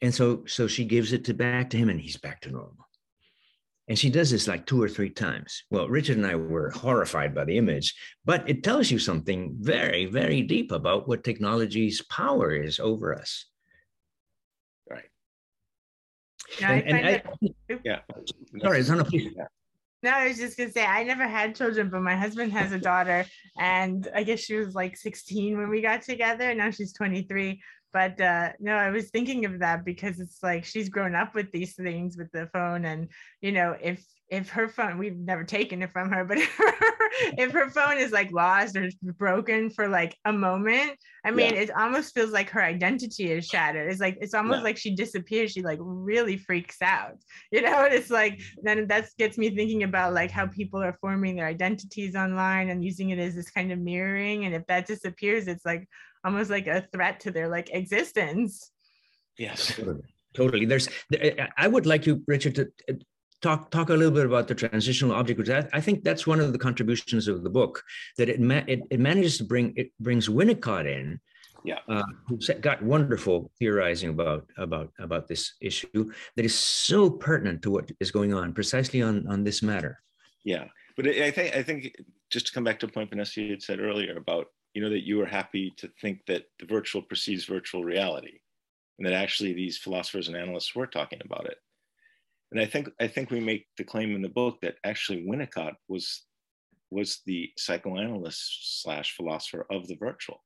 [0.01, 2.88] And so so she gives it to back to him and he's back to normal
[3.88, 5.63] and she does this like two or three times.
[5.70, 10.06] Well, Richard and I were horrified by the image, but it tells you something very,
[10.06, 13.46] very deep about what technology's power is over us.
[14.89, 15.10] Right.
[16.60, 18.00] Yeah, and, I and I, yeah.
[18.62, 19.34] Sorry, Zana, please.
[19.36, 19.46] Yeah.
[20.04, 22.80] No, I was just gonna say I never had children, but my husband has a
[22.80, 23.26] daughter,
[23.60, 26.50] and I guess she was like 16 when we got together.
[26.50, 27.62] And now she's 23.
[27.93, 31.51] But uh, no, I was thinking of that because it's like she's grown up with
[31.51, 33.10] these things with the phone, and
[33.41, 36.38] you know, if if her phone we've never taken it from her but
[37.38, 40.94] if her phone is like lost or broken for like a moment
[41.26, 41.62] i mean yeah.
[41.62, 43.91] it almost feels like her identity is shattered.
[43.91, 44.63] It's like it's almost yeah.
[44.63, 45.52] like she disappears.
[45.52, 47.17] She like really freaks out
[47.52, 47.86] you know?
[47.86, 51.48] And it's like then that gets me thinking about like how people are forming their
[51.48, 54.46] identities online and using it as this kind of mirroring.
[54.46, 55.88] And if that disappears it's like
[56.24, 58.72] almost like a threat to their like existence.
[59.38, 59.80] Yes.
[60.34, 60.65] Totally.
[60.65, 60.88] There's
[61.58, 62.72] i would like you richard to
[63.41, 66.39] talk talk a little bit about the transitional object because I, I, think that's one
[66.39, 67.84] of the contributions of the book
[68.17, 71.19] that it ma- it, it, manages to bring it brings Winnicott in
[71.63, 71.80] yeah.
[71.88, 77.71] uh, who got wonderful theorizing about about about this issue that is so pertinent to
[77.71, 80.01] what is going on precisely on on this matter.
[80.43, 80.65] Yeah.
[80.95, 81.95] But I think I think
[82.30, 85.06] just to come back to a point Vanessa had said earlier about you know that
[85.06, 88.39] you were happy to think that the virtual precedes virtual reality
[88.97, 91.58] and that actually these philosophers and analysts were talking about it
[92.52, 95.74] and I think I think we make the claim in the book that actually Winnicott
[95.88, 96.26] was
[96.90, 100.44] was the psychoanalyst slash philosopher of the virtual,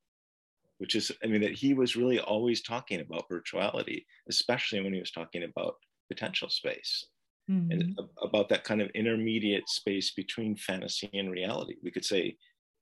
[0.77, 4.99] which is I mean that he was really always talking about virtuality, especially when he
[4.99, 5.75] was talking about
[6.09, 7.05] potential space.
[7.49, 7.71] Mm-hmm.
[7.71, 11.75] And about that kind of intermediate space between fantasy and reality.
[11.83, 12.37] We could say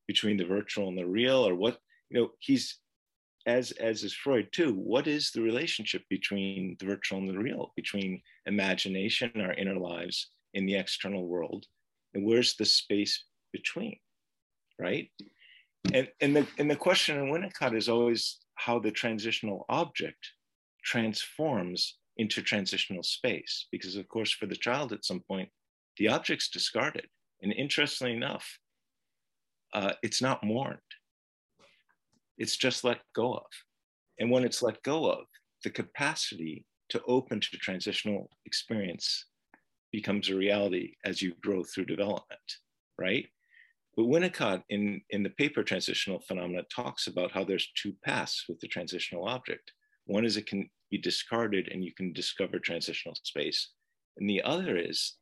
[0.07, 2.79] between the virtual and the real, or what, you know, he's
[3.45, 7.73] as as is Freud too, what is the relationship between the virtual and the real,
[7.75, 11.65] between imagination, our inner lives, in the external world,
[12.13, 13.97] and where's the space between,
[14.79, 15.09] right?
[15.93, 20.31] And and the and the question in Winnicott is always how the transitional object
[20.83, 25.49] transforms into transitional space, because of course for the child at some point
[25.97, 27.07] the object's discarded,
[27.41, 28.57] and interestingly enough,
[29.73, 30.79] uh, it's not mourned
[32.37, 33.45] it's just let go of.
[34.19, 35.25] And when it's let go of,
[35.63, 39.25] the capacity to open to transitional experience
[39.91, 42.41] becomes a reality as you grow through development,
[42.99, 43.27] right?
[43.95, 48.59] But Winnicott in, in the paper transitional phenomena talks about how there's two paths with
[48.59, 49.71] the transitional object.
[50.05, 53.69] One is it can be discarded and you can discover transitional space.
[54.17, 55.15] And the other is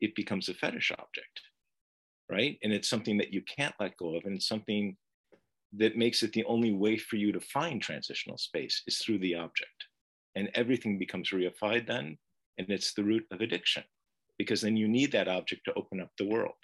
[0.00, 1.40] it becomes a fetish object,
[2.30, 2.58] right?
[2.62, 4.96] And it's something that you can't let go of and it's something
[5.72, 9.34] that makes it the only way for you to find transitional space is through the
[9.34, 9.86] object.
[10.34, 12.18] And everything becomes reified then,
[12.58, 13.84] and it's the root of addiction,
[14.38, 16.54] because then you need that object to open up the world.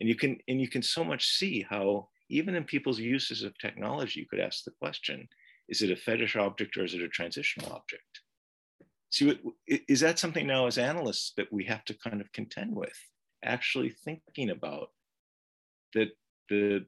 [0.00, 3.58] And you can and you can so much see how even in people's uses of
[3.58, 5.28] technology, you could ask the question:
[5.68, 8.20] Is it a fetish object or is it a transitional object?
[9.10, 12.96] See, is that something now as analysts that we have to kind of contend with?
[13.44, 14.90] Actually thinking about
[15.94, 16.10] that
[16.48, 16.86] the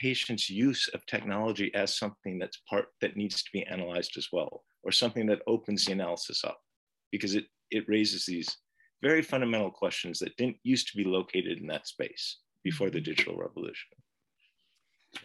[0.00, 4.64] patient's use of technology as something that's part that needs to be analyzed as well,
[4.82, 6.58] or something that opens the analysis up,
[7.10, 8.48] because it, it raises these
[9.02, 13.36] very fundamental questions that didn't used to be located in that space before the digital
[13.36, 13.88] revolution.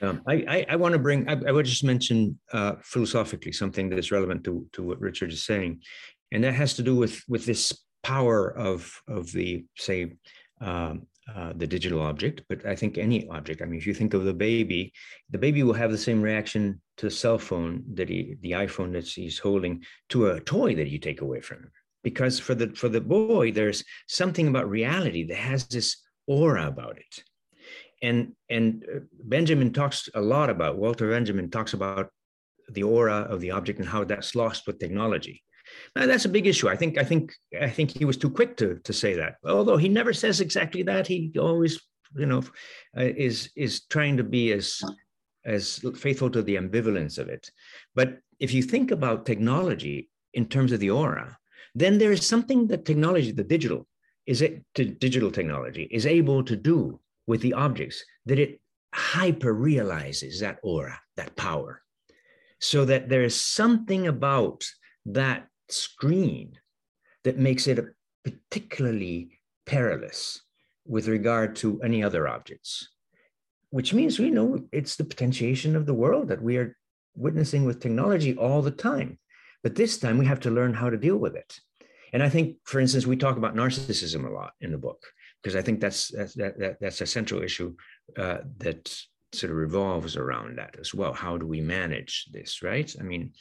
[0.01, 3.89] Um, I, I, I want to bring, I, I, would just mention uh, philosophically something
[3.89, 5.81] that's relevant to, to what Richard is saying.
[6.31, 10.13] And that has to do with, with this power of, of the, say,
[10.61, 13.61] um, uh, the digital object, but I think any object.
[13.61, 14.93] I mean, if you think of the baby,
[15.29, 18.93] the baby will have the same reaction to the cell phone that he, the iPhone
[18.93, 21.71] that he's holding, to a toy that you take away from him.
[22.03, 26.97] Because for the for the boy, there's something about reality that has this aura about
[26.97, 27.23] it.
[28.01, 32.09] And and uh, Benjamin talks a lot about Walter Benjamin talks about
[32.69, 35.43] the aura of the object and how that's lost with technology.
[35.95, 36.69] Now, that's a big issue.
[36.69, 39.35] I think I think I think he was too quick to to say that.
[39.45, 41.81] Although he never says exactly that, he always
[42.15, 42.41] you know
[42.97, 44.81] uh, is is trying to be as
[45.45, 47.49] as faithful to the ambivalence of it.
[47.95, 51.37] But if you think about technology in terms of the aura,
[51.75, 53.87] then there is something that technology, the digital,
[54.25, 58.61] is it to digital technology is able to do with the objects that it
[58.93, 61.81] hyper realizes that aura, that power,
[62.59, 64.63] so that there is something about
[65.05, 66.59] that screen
[67.23, 67.79] that makes it
[68.23, 70.41] particularly perilous
[70.85, 72.89] with regard to any other objects,
[73.69, 76.75] which means we know it's the potentiation of the world that we are
[77.15, 79.17] witnessing with technology all the time.
[79.63, 81.59] But this time we have to learn how to deal with it.
[82.13, 85.05] And I think, for instance, we talk about narcissism a lot in the book
[85.41, 87.75] because I think that's that's that, that that's a central issue
[88.17, 88.93] uh, that
[89.33, 91.13] sort of revolves around that as well.
[91.13, 92.93] How do we manage this, right?
[92.99, 93.31] I mean,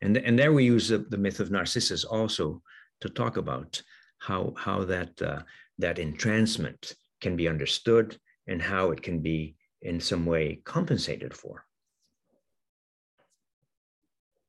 [0.00, 2.62] and, and there we use the, the myth of Narcissus also
[3.00, 3.80] to talk about
[4.18, 5.40] how, how that uh,
[5.78, 11.64] that entrancement can be understood and how it can be in some way compensated for.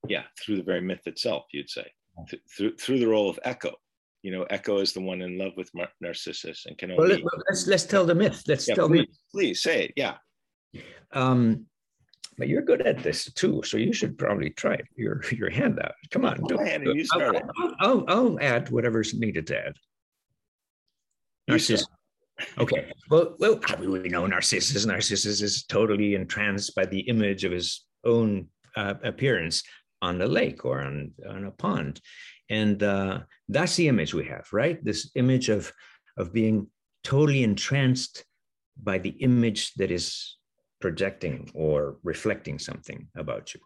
[0.08, 1.86] Yeah, through the very myth itself, you'd say,
[2.30, 3.74] Th- through, through the role of Echo.
[4.24, 7.22] You know, Echo is the one in love with Mar- Narcissus and can only.
[7.24, 8.44] Well, let, us let's tell the myth.
[8.48, 9.08] Let's yeah, tell please, me.
[9.32, 9.94] Please say it.
[9.96, 10.18] Yeah.
[11.14, 11.66] Um,
[12.40, 14.88] but you're good at this too, so you should probably try it.
[14.96, 15.94] Your your hand out.
[16.10, 16.82] Come on, do it.
[16.84, 19.74] You start I'll, I'll, I'll, I'll add whatever's needed to add.
[21.48, 21.88] Narcissus.
[22.58, 22.92] Okay.
[23.10, 24.86] Well, well, we know Narcissus.
[24.86, 29.64] Narcissus is totally entranced by the image of his own uh, appearance
[30.02, 32.00] on the lake or on, on a pond.
[32.50, 33.20] And uh,
[33.50, 34.84] that's the image we have, right?
[34.84, 35.72] This image of,
[36.18, 36.68] of being
[37.04, 38.24] totally entranced
[38.82, 40.38] by the image that is
[40.80, 43.60] projecting or reflecting something about you.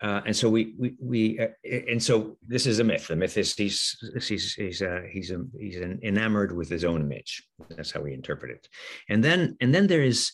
[0.00, 1.48] Uh, and so we we we uh,
[1.90, 3.08] and so this is a myth.
[3.08, 7.00] The myth is he's he's he's uh, he's a, he's an enamored with his own
[7.00, 7.42] image.
[7.70, 8.68] That's how we interpret it.
[9.08, 10.30] And then and then there is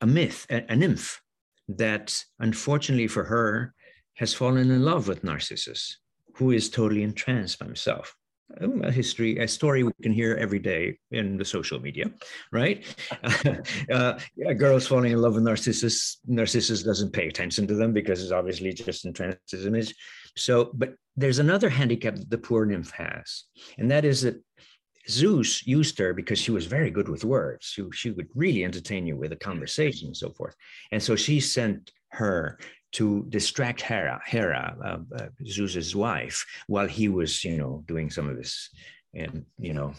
[0.00, 1.20] a myth, a, a nymph
[1.68, 3.74] that unfortunately for her
[4.14, 5.98] has fallen in love with Narcissus,
[6.34, 8.16] who is totally entranced by himself.
[8.60, 12.12] A history, a story we can hear every day in the social media,
[12.52, 12.84] right?
[13.90, 16.18] uh, a girl's falling in love with Narcissus.
[16.26, 19.94] Narcissus doesn't pay attention to them because it's obviously just entranced his image.
[20.36, 23.44] So, but there's another handicap that the poor nymph has,
[23.78, 24.42] and that is that
[25.08, 27.66] Zeus used her because she was very good with words.
[27.66, 30.54] She, she would really entertain you with a conversation and so forth.
[30.92, 32.58] And so she sent her
[32.94, 38.28] to distract Hera, Hera, uh, uh, Zeus's wife, while he was, you know, doing some
[38.28, 38.70] of this,
[39.14, 39.94] and you know,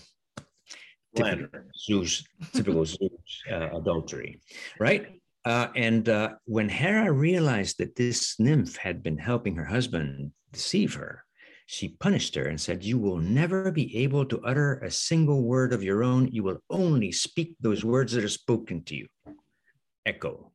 [1.16, 2.24] typical Zeus,
[2.54, 4.40] typical Zeus uh, adultery,
[4.80, 5.20] right?
[5.44, 10.96] Uh, and uh, when Hera realized that this nymph had been helping her husband deceive
[10.96, 11.24] her,
[11.68, 15.74] she punished her and said, You will never be able to utter a single word
[15.74, 16.30] of your own.
[16.32, 19.08] You will only speak those words that are spoken to you.
[20.06, 20.52] Echo.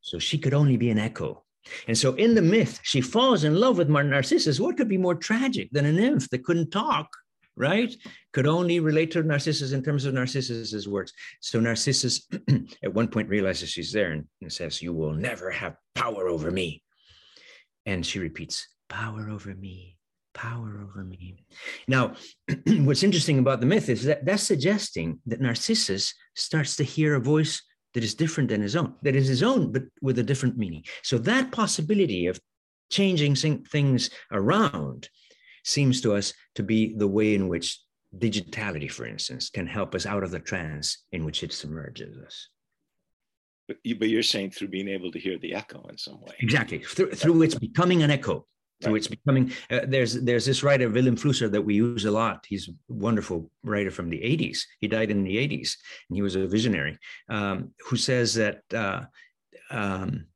[0.00, 1.44] So she could only be an echo.
[1.86, 4.60] And so in the myth, she falls in love with Narcissus.
[4.60, 7.08] What could be more tragic than a nymph that couldn't talk,
[7.56, 7.94] right?
[8.32, 11.12] Could only relate to Narcissus in terms of Narcissus's words.
[11.40, 12.26] So Narcissus
[12.82, 16.50] at one point realizes she's there and, and says, You will never have power over
[16.50, 16.82] me.
[17.86, 19.96] And she repeats, Power over me,
[20.34, 21.44] power over me.
[21.86, 22.14] Now,
[22.66, 27.20] what's interesting about the myth is that that's suggesting that Narcissus starts to hear a
[27.20, 27.62] voice
[27.94, 30.84] that is different than his own, that is his own, but with a different meaning.
[31.02, 32.40] So that possibility of
[32.90, 35.08] changing things around
[35.64, 37.80] seems to us to be the way in which
[38.16, 42.48] digitality, for instance, can help us out of the trance in which it submerges us.
[43.68, 46.34] But, you, you're saying through being able to hear the echo in some way.
[46.40, 46.78] Exactly.
[46.78, 48.46] Through, through its becoming an echo.
[48.82, 48.96] So right.
[48.96, 52.46] it's becoming uh, there's there's this writer Vilém Flusser that we use a lot.
[52.48, 54.60] He's a wonderful writer from the 80s.
[54.78, 55.76] He died in the 80s,
[56.08, 58.62] and he was a visionary um, who says that.
[58.72, 59.02] Uh,
[59.70, 60.26] um,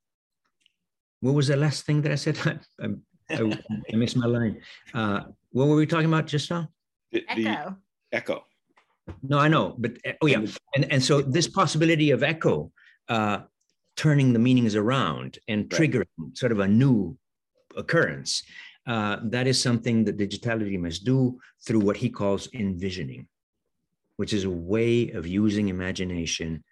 [1.21, 2.39] what was the last thing that I said?
[2.81, 2.89] I,
[3.31, 3.59] I,
[3.93, 4.61] I missed my line.
[4.93, 5.23] Uh,
[5.53, 6.69] what were we talking about just now?
[7.13, 7.77] The, the echo.
[8.13, 8.45] Echo.
[9.23, 12.73] No, I know, but uh, oh yeah, and and so this possibility of echo
[13.09, 13.41] uh,
[13.97, 16.37] turning the meanings around and triggering right.
[16.37, 17.17] sort of a new
[17.77, 18.43] occurrence.
[18.87, 23.27] Uh, that is something that digitality must do through what he calls envisioning,
[24.17, 26.63] which is a way of using imagination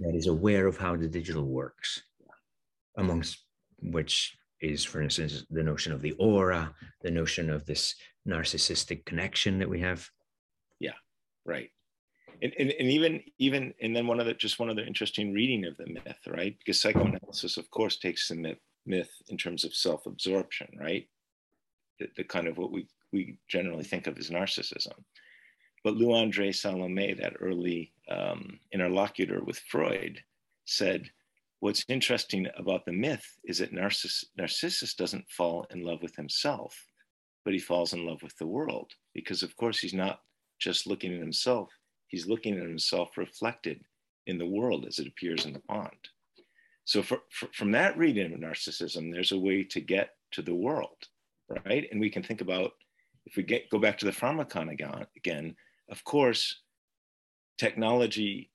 [0.00, 2.02] that is aware of how the digital works,
[2.98, 3.44] amongst
[3.80, 7.94] which is, for instance, the notion of the aura, the notion of this
[8.28, 10.08] narcissistic connection that we have.
[10.80, 10.98] Yeah,
[11.44, 11.70] right.
[12.42, 15.76] And, and, and even even and then one other just one other interesting reading of
[15.76, 16.56] the myth, right?
[16.58, 21.08] Because psychoanalysis, of course, takes the myth myth in terms of self-absorption, right?
[21.98, 24.92] The, the, kind of what we, we generally think of as narcissism.
[25.84, 30.22] But Lou Andre Salome, that early um, interlocutor with Freud,
[30.64, 31.10] said,
[31.60, 36.74] what's interesting about the myth is that Narciss- Narcissus doesn't fall in love with himself,
[37.44, 38.92] but he falls in love with the world.
[39.14, 40.20] Because of course he's not
[40.58, 41.70] just looking at himself,
[42.08, 43.84] he's looking at himself reflected
[44.26, 45.90] in the world as it appears in the pond.
[46.84, 50.54] So for, for, from that reading of narcissism, there's a way to get to the
[50.54, 51.08] world,
[51.64, 51.88] right?
[51.90, 52.72] And we can think about,
[53.26, 54.70] if we get go back to the pharmacon
[55.16, 55.56] again,
[55.90, 56.60] of course,
[57.56, 58.50] technology,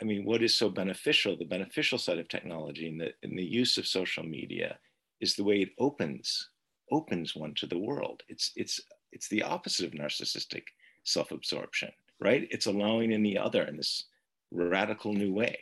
[0.00, 3.44] I mean, what is so beneficial, the beneficial side of technology and the, and the
[3.44, 4.78] use of social media
[5.20, 6.50] is the way it opens,
[6.90, 8.22] opens one to the world.
[8.28, 8.80] It's, it's,
[9.12, 10.64] it's the opposite of narcissistic
[11.04, 12.48] self-absorption, right?
[12.50, 14.06] It's allowing in the other in this
[14.50, 15.56] radical new way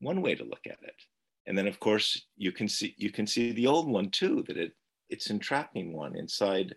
[0.00, 0.96] one way to look at it.
[1.46, 4.56] And then of course you can see you can see the old one too, that
[4.56, 4.72] it
[5.08, 6.74] it's entrapping one inside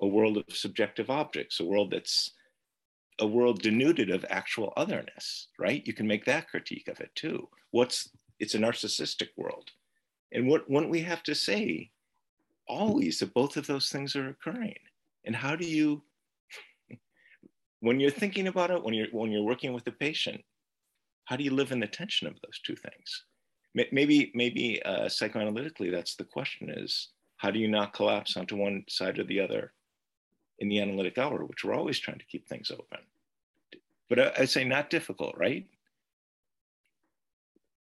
[0.00, 2.32] a world of subjective objects, a world that's
[3.18, 5.86] a world denuded of actual otherness, right?
[5.86, 7.48] You can make that critique of it too.
[7.70, 9.70] What's it's a narcissistic world.
[10.32, 11.90] And what wouldn't we have to say
[12.68, 14.74] always that both of those things are occurring?
[15.24, 16.02] And how do you
[17.80, 20.42] when you're thinking about it, when you're when you're working with the patient,
[21.26, 23.24] how do you live in the tension of those two things?
[23.92, 28.84] Maybe maybe uh, psychoanalytically, that's the question: is how do you not collapse onto one
[28.88, 29.72] side or the other
[30.58, 33.00] in the analytic hour, which we're always trying to keep things open.
[34.08, 35.66] But I, I say not difficult, right?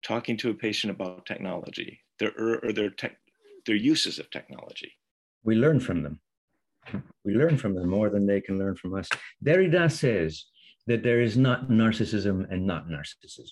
[0.03, 3.17] Talking to a patient about technology, their or their tech,
[3.67, 4.93] their uses of technology.
[5.45, 6.21] We learn from them.
[7.25, 9.09] We learn from them more than they can learn from us.
[9.45, 10.47] Derrida says
[10.87, 13.51] that there is not narcissism and not narcissism.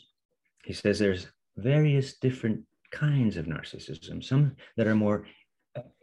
[0.65, 1.27] He says there's
[1.57, 5.27] various different kinds of narcissism, some that are more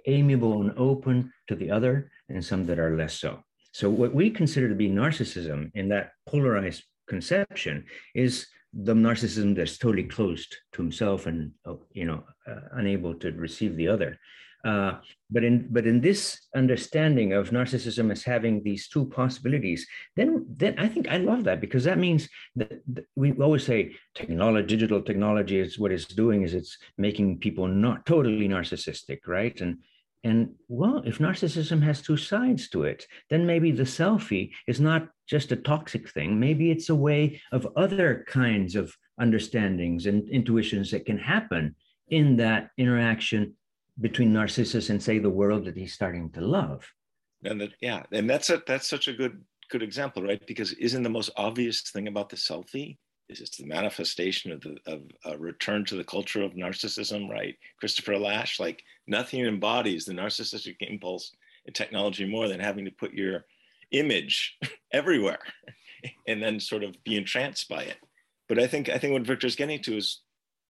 [0.05, 3.43] amiable and open to the other, and some that are less so.
[3.73, 9.77] So, what we consider to be narcissism in that polarized conception is the narcissism that's
[9.77, 11.51] totally closed to himself and
[11.91, 14.17] you know uh, unable to receive the other
[14.65, 14.99] uh,
[15.29, 19.85] but in but in this understanding of narcissism as having these two possibilities,
[20.15, 23.95] then then I think I love that because that means that, that we always say
[24.15, 29.59] technology, digital technology is what it's doing is it's making people not totally narcissistic, right?
[29.61, 29.77] And
[30.23, 35.09] and well, if narcissism has two sides to it, then maybe the selfie is not
[35.27, 36.39] just a toxic thing.
[36.39, 41.75] Maybe it's a way of other kinds of understandings and intuitions that can happen
[42.09, 43.53] in that interaction
[43.99, 46.91] between Narcissus and say the world that he's starting to love.
[47.43, 50.41] And that, yeah, and that's a that's such a good good example, right?
[50.47, 52.97] Because isn't the most obvious thing about the selfie
[53.29, 57.55] is it's the manifestation of the of a return to the culture of narcissism, right?
[57.79, 61.31] Christopher Lasch, like nothing embodies the narcissistic impulse
[61.65, 63.45] in technology more than having to put your
[63.91, 64.57] image
[64.93, 65.39] everywhere
[66.27, 67.97] and then sort of be entranced by it.
[68.47, 70.21] But I think I think what Victor's getting to is,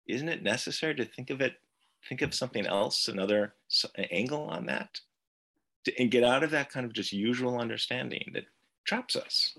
[0.07, 1.53] isn't it necessary to think of it
[2.07, 3.55] think of something else, another
[4.11, 4.89] angle on that,
[5.85, 8.45] to, and get out of that kind of just usual understanding that
[8.85, 9.57] traps us.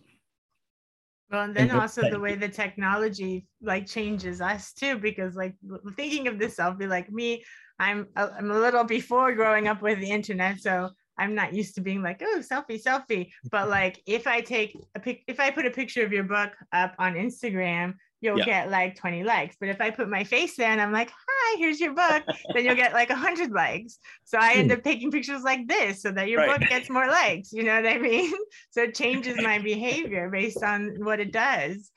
[1.31, 5.55] Well, and then also the way the technology like changes us too, because like
[5.95, 7.45] thinking of this selfie, like me,
[7.79, 11.75] I'm a, I'm a little before growing up with the internet, so I'm not used
[11.75, 13.31] to being like, oh, selfie, selfie.
[13.51, 16.53] But like, if I take a pic, if I put a picture of your book
[16.73, 18.45] up on Instagram, you'll yeah.
[18.45, 19.57] get like 20 likes.
[19.59, 22.65] But if I put my face there and I'm like, hi, here's your book, then
[22.65, 23.99] you'll get like 100 likes.
[24.25, 24.79] So I end hmm.
[24.79, 26.61] up taking pictures like this so that your right.
[26.61, 27.53] book gets more likes.
[27.53, 28.33] You know what I mean?
[28.71, 31.91] So it changes my behavior based on what it does.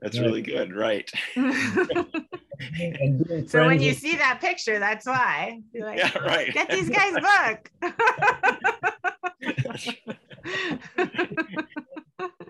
[0.00, 1.10] That's really good, right?
[3.48, 5.60] so when you see that picture, that's why.
[5.72, 6.52] You're like, yeah, right.
[6.52, 7.70] Get these guys book.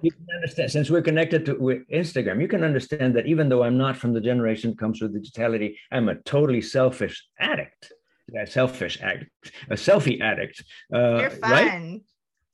[0.02, 1.54] You can understand since we're connected to
[1.92, 5.14] Instagram, you can understand that even though I'm not from the generation that comes with
[5.14, 7.92] digitality, I'm a totally selfish addict.
[8.38, 10.62] A selfish addict, a selfie addict.
[10.94, 11.50] Uh, You're fun.
[11.50, 12.00] Right?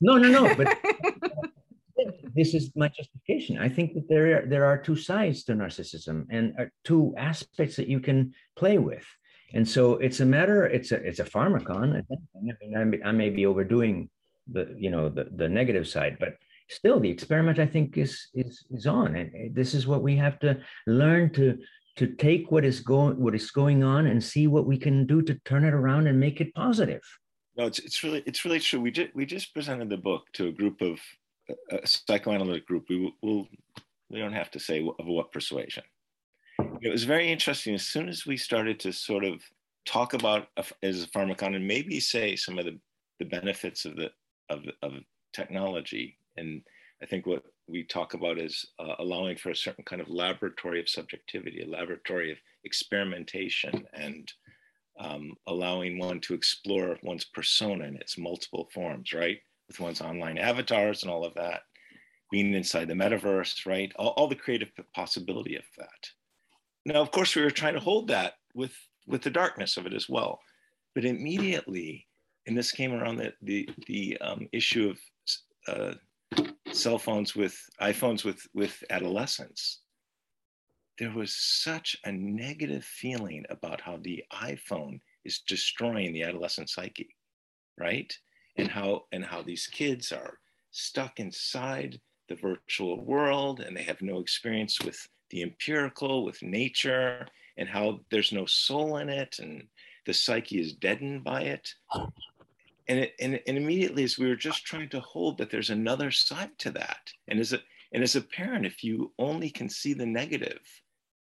[0.01, 0.55] No, no, no.
[0.55, 0.79] But
[2.35, 3.59] this is my justification.
[3.59, 7.77] I think that there are, there are two sides to narcissism and uh, two aspects
[7.77, 9.05] that you can play with.
[9.53, 10.67] And so it's a matter.
[10.67, 12.03] It's a it's a pharmacon.
[12.03, 14.11] I, mean, I, may, I may be overdoing
[14.51, 16.37] the you know the the negative side, but
[16.69, 19.17] still the experiment i think is is is on.
[19.17, 21.59] And this is what we have to learn to
[21.97, 25.23] to take what is going what is going on and see what we can do
[25.23, 27.03] to turn it around and make it positive.
[27.57, 28.81] No it's, it's really it's really true.
[28.81, 31.01] We just we just presented the book to a group of
[31.71, 32.87] a psychoanalytic group.
[32.89, 33.49] We will
[34.11, 35.85] we don't have to say of what persuasion.
[36.81, 37.75] It was very interesting.
[37.75, 39.43] As soon as we started to sort of
[39.85, 40.49] talk about
[40.83, 42.79] as a pharmacon and maybe say some of the,
[43.19, 44.11] the benefits of the
[44.49, 44.93] of, of
[45.33, 46.63] technology and
[47.03, 50.81] I think what we talk about is uh, allowing for a certain kind of laboratory
[50.81, 54.33] of subjectivity, a laboratory of experimentation, and
[54.99, 59.39] um, allowing one to explore one's persona in its multiple forms, right?
[59.69, 61.63] With one's online avatars and all of that,
[62.31, 63.93] being inside the metaverse, right?
[63.97, 66.11] All, all the creative possibility of that.
[66.87, 68.73] Now, of course, we were trying to hold that with,
[69.07, 70.41] with the darkness of it as well.
[70.95, 72.07] But immediately,
[72.47, 74.99] and this came around the, the, the um, issue of
[75.69, 75.95] uh,
[76.77, 79.81] cell phones with iPhones with with adolescents,
[80.99, 87.15] there was such a negative feeling about how the iPhone is destroying the adolescent psyche,
[87.79, 88.13] right?
[88.57, 90.39] And how and how these kids are
[90.71, 94.99] stuck inside the virtual world and they have no experience with
[95.31, 99.67] the empirical, with nature, and how there's no soul in it, and
[100.07, 101.75] the psyche is deadened by it.
[102.89, 106.11] And, it, and, and immediately as we were just trying to hold that there's another
[106.11, 107.61] side to that and as a
[107.93, 110.61] and as a parent if you only can see the negative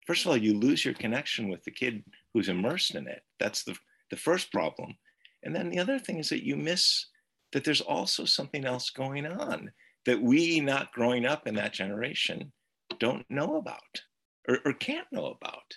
[0.07, 3.23] first of all you lose your connection with the kid who's immersed in it.
[3.39, 3.77] That's the
[4.11, 4.97] the first problem.
[5.43, 7.07] And then the other thing is that you miss
[7.53, 9.73] that there's also something else going on
[10.07, 12.53] that we not growing up in that generation
[12.99, 14.03] don't know about
[14.49, 15.77] or, or can't know about.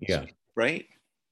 [0.00, 0.26] Yeah.
[0.56, 0.86] Right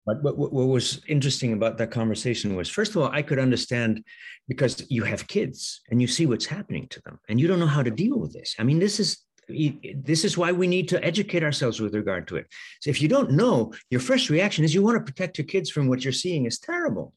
[0.05, 4.03] but what, what was interesting about that conversation was, first of all, I could understand
[4.47, 7.67] because you have kids and you see what's happening to them, and you don't know
[7.67, 8.55] how to deal with this.
[8.59, 12.37] I mean, this is this is why we need to educate ourselves with regard to
[12.37, 12.47] it.
[12.79, 15.69] So if you don't know, your first reaction is you want to protect your kids
[15.69, 17.13] from what you're seeing is terrible.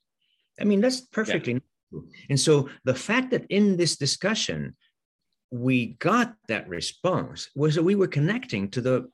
[0.60, 1.54] I mean, that's perfectly
[1.92, 2.00] yeah.
[2.28, 4.74] And so the fact that in this discussion
[5.50, 9.08] we got that response was that we were connecting to the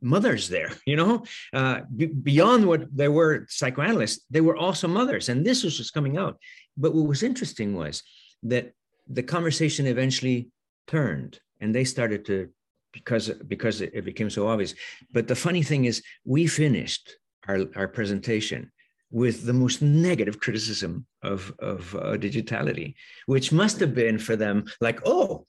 [0.00, 1.24] mothers there you know?
[1.52, 5.92] Uh, b- beyond what they were psychoanalysts they were also mothers and this was just
[5.92, 6.38] coming out.
[6.76, 8.02] But what was interesting was
[8.42, 8.72] that
[9.08, 10.48] the conversation eventually
[10.86, 12.48] turned and they started to
[12.92, 14.74] because because it became so obvious.
[15.12, 17.16] But the funny thing is we finished
[17.46, 18.72] our, our presentation
[19.10, 22.94] with the most negative criticism of of uh, digitality
[23.26, 25.46] which must have been for them like oh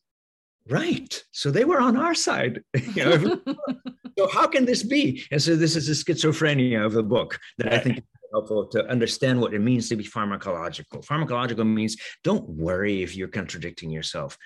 [0.70, 1.24] right.
[1.32, 2.64] So they were on our side.
[2.94, 3.42] You know
[4.18, 5.24] so how can this be?
[5.32, 8.04] And so this is the schizophrenia of the book that i think is
[8.34, 11.06] helpful to understand what it means to be pharmacological.
[11.06, 14.38] Pharmacological means don't worry if you're contradicting yourself.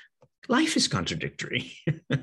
[0.47, 1.73] Life is contradictory.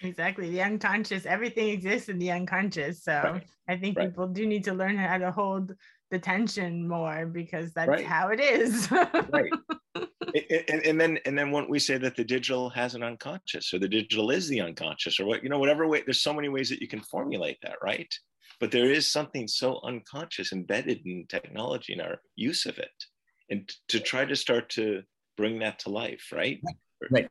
[0.00, 0.48] Exactly.
[0.50, 3.02] The unconscious everything exists in the unconscious.
[3.02, 3.44] So right.
[3.68, 4.08] i think right.
[4.08, 5.74] people do need to learn how to hold
[6.10, 8.06] the tension more because that's right.
[8.06, 8.90] how it is.
[8.90, 9.52] Right
[10.34, 13.78] and, and, then and then when we say that the digital has an unconscious or
[13.78, 16.68] the digital is the unconscious or what you know whatever way there's so many ways
[16.68, 18.12] that you can formulate that right?
[18.60, 23.04] But there is something so unconscious embedded in technology and our use of it
[23.50, 25.02] and to try to start to
[25.36, 26.60] bring that to life right?
[26.64, 26.76] Right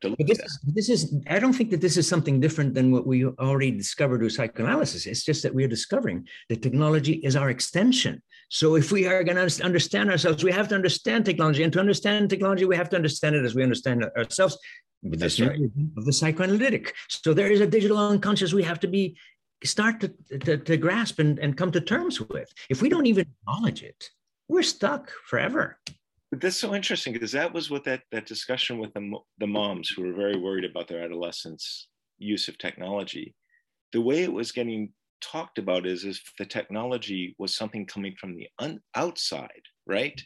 [0.18, 3.26] this is, this is i don't think that this is something different than what we
[3.26, 5.06] already discovered with psychoanalysis.
[5.06, 9.36] It's just that we're discovering that technology is our extension so if we are going
[9.36, 12.96] to understand ourselves we have to understand technology and to understand technology we have to
[12.96, 14.58] understand it as we understand ourselves
[15.02, 15.58] with this right.
[15.96, 19.16] of the psychoanalytic so there is a digital unconscious we have to be
[19.64, 23.26] start to, to, to grasp and, and come to terms with if we don't even
[23.42, 24.08] acknowledge it
[24.48, 25.78] we're stuck forever
[26.30, 29.88] but that's so interesting because that was what that that discussion with the, the moms
[29.88, 31.88] who were very worried about their adolescents'
[32.18, 33.34] use of technology.
[33.92, 38.34] The way it was getting talked about is if the technology was something coming from
[38.34, 40.20] the un, outside, right,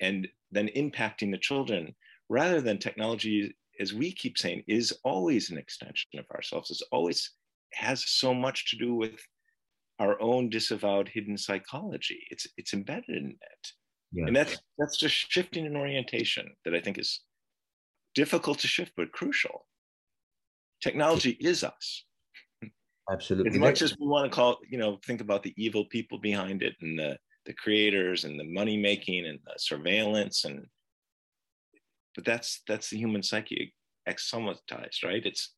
[0.00, 1.94] and then impacting the children,
[2.28, 6.70] rather than technology, as we keep saying, is always an extension of ourselves.
[6.70, 7.32] It's always
[7.74, 9.20] has so much to do with
[9.98, 12.26] our own disavowed hidden psychology.
[12.30, 13.72] It's it's embedded in it.
[14.12, 14.26] Yeah.
[14.26, 17.22] And that's that's just shifting an orientation that I think is
[18.14, 19.66] difficult to shift, but crucial.
[20.82, 22.05] Technology is us.
[23.10, 23.52] Absolutely.
[23.52, 26.62] As much as we want to call, you know, think about the evil people behind
[26.62, 30.66] it and the the creators and the money making and the surveillance and
[32.16, 33.72] but that's that's the human psyche
[34.08, 35.24] exosomatized, right?
[35.24, 35.54] It's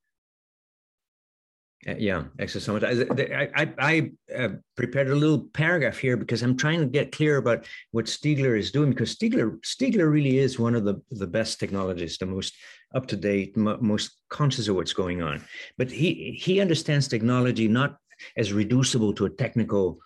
[1.86, 3.32] uh, yeah, exosomatized.
[3.32, 7.36] I, I, I uh, prepared a little paragraph here because I'm trying to get clear
[7.36, 11.60] about what Stiegler is doing because Stiegler Stiegler really is one of the, the best
[11.60, 12.54] technologists, the most
[12.94, 15.40] up to date, most conscious of what's going on.
[15.76, 17.96] But he he understands technology not
[18.36, 20.00] as reducible to a technical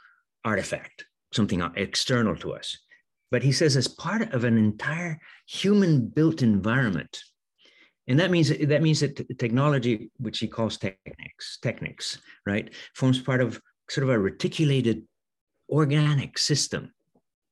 [0.44, 2.76] artifact, something external to us,
[3.30, 7.18] but he says as part of an entire human built environment
[8.08, 13.40] and that means that means that technology, which he calls techniques, techniques, right, forms part
[13.40, 15.02] of sort of a reticulated
[15.68, 16.92] organic system,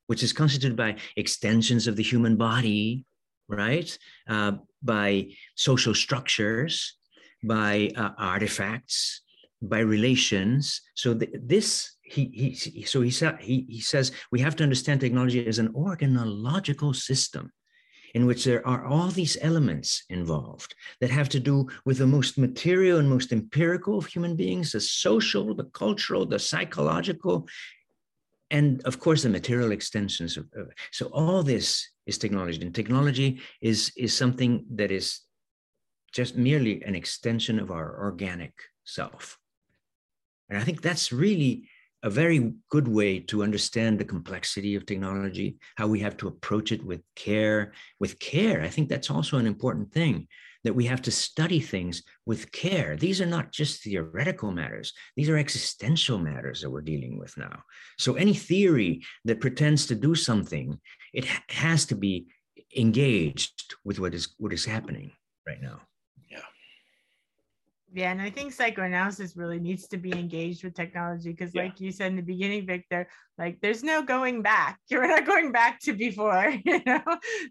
[0.09, 3.05] which is constituted by extensions of the human body,
[3.49, 3.97] right,
[4.29, 6.97] uh, by social structures,
[7.45, 9.23] by uh, artifacts,
[9.63, 10.83] by relations.
[10.95, 15.01] So th- this he, he so he, sa- he he says we have to understand
[15.01, 17.53] technology as an organological system
[18.15, 22.39] in which there are all these elements involved that have to do with the most
[22.39, 27.47] material and most empirical of human beings the social, the cultural, the psychological,
[28.51, 30.47] and of course the material extensions of,
[30.91, 35.21] so all this is technology and technology is is something that is
[36.13, 38.53] just merely an extension of our organic
[38.85, 39.39] self.
[40.49, 41.69] And i think that's really
[42.03, 46.73] a very good way to understand the complexity of technology, how we have to approach
[46.73, 47.73] it with care.
[47.99, 50.27] With care, I think that's also an important thing
[50.65, 52.97] that we have to study things with care.
[52.97, 57.63] These are not just theoretical matters, these are existential matters that we're dealing with now.
[57.99, 60.79] So, any theory that pretends to do something,
[61.13, 62.27] it has to be
[62.77, 65.13] engaged with what is what is happening
[65.47, 65.81] right now.
[67.93, 71.65] Yeah, and I think psychoanalysis really needs to be engaged with technology because, yeah.
[71.65, 74.79] like you said in the beginning, Victor, like there's no going back.
[74.89, 77.03] You're not going back to before, you know.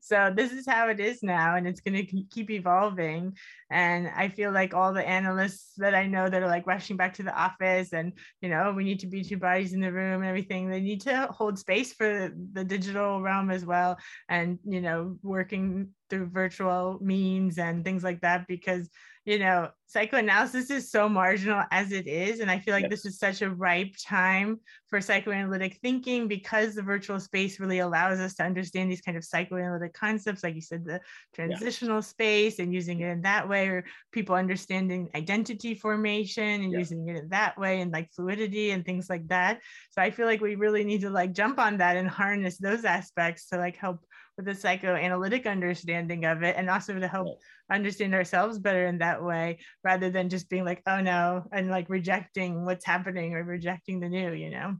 [0.01, 3.35] So this is how it is now, and it's going to keep evolving.
[3.69, 7.15] And I feel like all the analysts that I know that are like rushing back
[7.15, 10.21] to the office, and you know, we need to be two bodies in the room
[10.21, 10.69] and everything.
[10.69, 13.97] They need to hold space for the digital realm as well,
[14.29, 18.89] and you know, working through virtual means and things like that because
[19.29, 22.39] you know, psychoanalysis is so marginal as it is.
[22.39, 22.89] And I feel like yes.
[22.89, 28.19] this is such a ripe time for psychoanalytic thinking because the virtual space really allows
[28.19, 30.99] us to understand these kind of psychoanalytic concepts, like you said, the
[31.35, 32.01] transitional yeah.
[32.01, 36.79] space and using it in that way, or people understanding identity formation and yeah.
[36.79, 39.59] using it in that way, and like fluidity and things like that.
[39.91, 42.83] So I feel like we really need to like jump on that and harness those
[42.83, 43.99] aspects to like help
[44.39, 47.37] with a psychoanalytic understanding of it and also to help
[47.69, 51.89] understand ourselves better in that way rather than just being like oh no and like
[51.89, 54.77] rejecting what's happening or rejecting the new you know?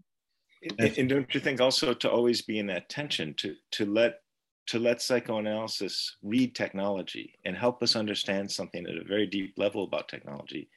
[0.80, 4.22] And, and don't you think also to always be in that tension to to let
[4.68, 9.84] to let psychoanalysis read technology and help us understand something at a very deep level
[9.84, 10.70] about technology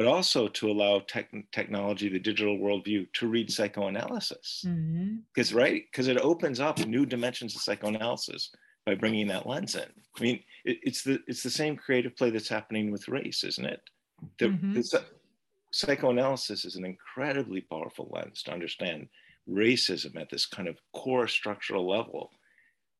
[0.00, 4.64] but also to allow tech, technology, the digital worldview, to read psychoanalysis.
[4.64, 5.58] Because mm-hmm.
[5.58, 8.50] right, because it opens up new dimensions of psychoanalysis
[8.86, 9.84] by bringing that lens in.
[10.18, 13.66] I mean, it, it's the it's the same creative play that's happening with race, isn't
[13.66, 13.82] it?
[14.38, 14.72] The, mm-hmm.
[14.72, 15.04] the,
[15.70, 19.06] psychoanalysis is an incredibly powerful lens to understand
[19.46, 22.30] racism at this kind of core structural level.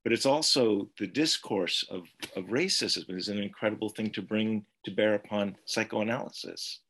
[0.04, 2.02] But it's also the discourse of,
[2.36, 6.80] of racism is an incredible thing to bring to bear upon psychoanalysis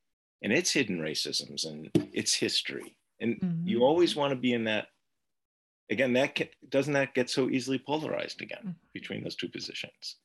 [0.42, 2.96] and its hidden racisms and its history.
[3.20, 3.68] And mm-hmm.
[3.68, 4.86] you always want to be in that
[5.90, 8.74] again, that can, doesn't that get so easily polarized again mm.
[8.94, 10.16] between those two positions?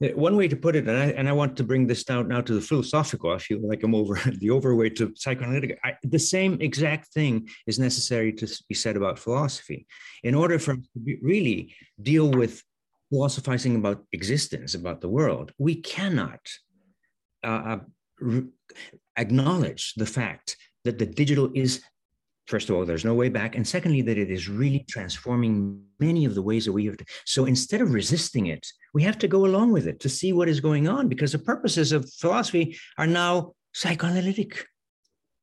[0.00, 2.40] One way to put it, and I, and I want to bring this down now
[2.40, 5.78] to the philosophical, I feel like I'm over the overweight to psychoanalytic.
[5.84, 9.86] I, the same exact thing is necessary to be said about philosophy.
[10.24, 12.64] In order for us to really deal with
[13.10, 16.40] philosophizing about existence, about the world, we cannot
[17.44, 17.76] uh,
[18.22, 18.40] uh
[19.16, 21.82] acknowledge the fact that the digital is
[22.46, 23.56] first of all, there's no way back.
[23.56, 27.04] And secondly, that it is really transforming many of the ways that we have to.
[27.24, 30.48] So instead of resisting it, we have to go along with it to see what
[30.48, 34.66] is going on because the purposes of philosophy are now psychoanalytic.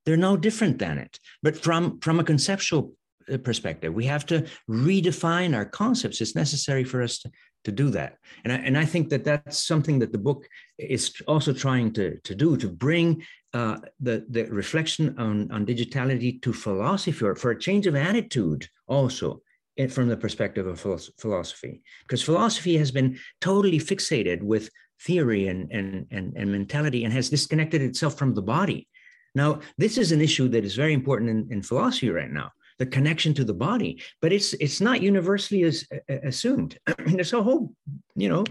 [0.05, 1.19] They're no different than it.
[1.41, 2.93] But from, from a conceptual
[3.31, 6.21] uh, perspective, we have to redefine our concepts.
[6.21, 7.31] It's necessary for us to,
[7.65, 8.17] to do that.
[8.43, 10.47] And I, and I think that that's something that the book
[10.77, 16.41] is also trying to, to do, to bring uh, the, the reflection on, on digitality
[16.41, 19.41] to philosophy or for a change of attitude also
[19.89, 20.79] from the perspective of
[21.17, 21.81] philosophy.
[22.01, 24.69] Because philosophy has been totally fixated with
[25.01, 28.87] theory and, and, and, and mentality and has disconnected itself from the body.
[29.35, 32.85] Now, this is an issue that is very important in, in philosophy right now the
[32.85, 35.85] connection to the body but it's it's not universally as,
[36.23, 37.73] assumed there's a whole
[38.15, 38.43] you know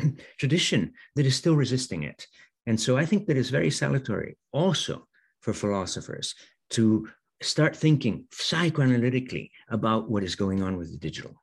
[0.38, 2.26] tradition that is still resisting it
[2.68, 5.06] and so i think that it's very salutary also
[5.40, 6.34] for philosophers
[6.70, 7.08] to
[7.40, 11.42] start thinking psychoanalytically about what is going on with the digital.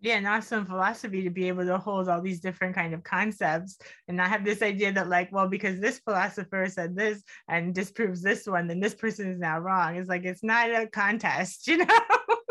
[0.00, 3.78] Yeah and awesome philosophy to be able to hold all these different kind of concepts
[4.08, 8.20] and not have this idea that like well because this philosopher said this and disproves
[8.20, 9.94] this one then this person is now wrong.
[9.96, 11.86] It's like it's not a contest you know?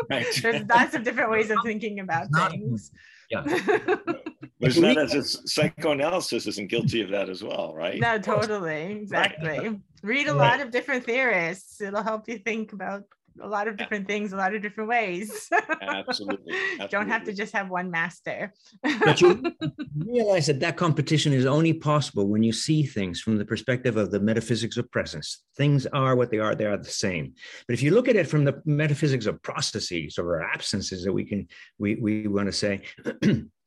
[0.08, 0.26] Right.
[0.40, 2.90] there's lots of different ways of thinking about things.
[3.30, 3.44] yeah
[4.62, 8.00] There's not as psychoanalysis isn't guilty of that as well, right?
[8.00, 9.48] No, totally, exactly.
[9.48, 9.80] Right.
[10.02, 10.58] Read a right.
[10.58, 11.80] lot of different theorists.
[11.80, 13.02] It'll help you think about
[13.40, 15.48] a lot of different things a lot of different ways
[15.80, 16.88] absolutely, absolutely.
[16.90, 18.52] don't have to just have one master
[18.82, 19.42] but you
[19.96, 24.10] realize that that competition is only possible when you see things from the perspective of
[24.10, 27.32] the metaphysics of presence things are what they are they are the same
[27.66, 31.24] but if you look at it from the metaphysics of processes or absences that we
[31.24, 31.46] can
[31.78, 32.82] we, we want to say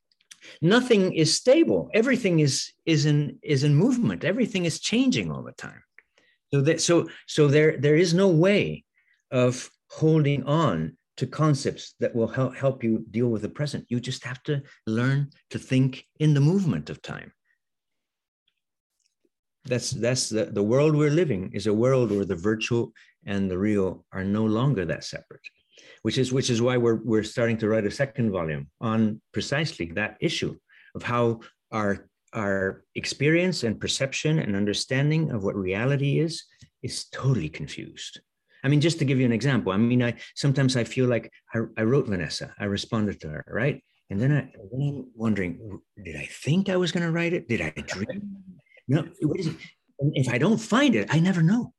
[0.62, 5.52] nothing is stable everything is is in is in movement everything is changing all the
[5.54, 5.84] time
[6.54, 8.84] so that so so there there is no way
[9.32, 13.86] of holding on to concepts that will help, help you deal with the present.
[13.88, 17.32] You just have to learn to think in the movement of time.
[19.66, 22.94] that's that's the, the world we're living is a world where the virtual
[23.26, 25.48] and the real are no longer that separate
[26.02, 29.92] which is which is why we're we're starting to write a second volume on precisely
[29.92, 30.56] that issue
[30.96, 31.40] of how
[31.72, 36.44] our our experience and perception and understanding of what reality is
[36.84, 38.20] is totally confused.
[38.64, 41.32] I mean just to give you an example i mean i sometimes i feel like
[41.54, 43.84] i, I wrote vanessa i responded to her right?
[44.10, 47.48] And then, I, then i'm wondering did i think i was going to write it?
[47.48, 48.22] Did i dream?
[48.88, 49.08] No
[50.22, 51.74] if i don't find it i never know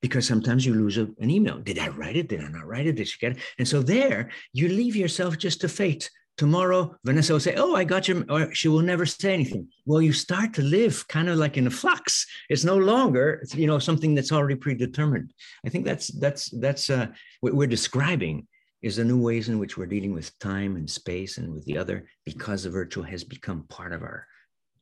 [0.00, 1.58] because sometimes you lose a, an email.
[1.58, 2.28] Did I write it?
[2.28, 2.96] Did I not write it?
[2.96, 3.38] Did she get it?
[3.58, 6.10] And so there, you leave yourself just to fate.
[6.36, 9.66] Tomorrow, Vanessa will say, "Oh, I got your," or she will never say anything.
[9.86, 12.24] Well, you start to live kind of like in a flux.
[12.48, 15.34] It's no longer, you know, something that's already predetermined.
[15.66, 17.08] I think that's that's that's uh,
[17.40, 18.46] what we're describing
[18.82, 21.76] is the new ways in which we're dealing with time and space and with the
[21.76, 24.24] other because the virtual has become part of our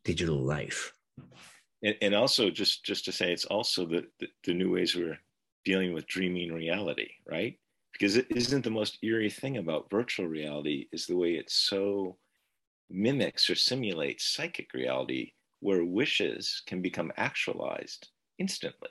[0.05, 0.93] digital life
[1.87, 5.19] and, and also just just to say it's also the, the, the new ways we're
[5.65, 7.59] dealing with dreaming reality right?
[7.93, 12.19] Because it isn't the most eerie thing about virtual reality is the way it so
[12.91, 18.09] mimics or simulates psychic reality where wishes can become actualized
[18.39, 18.91] instantly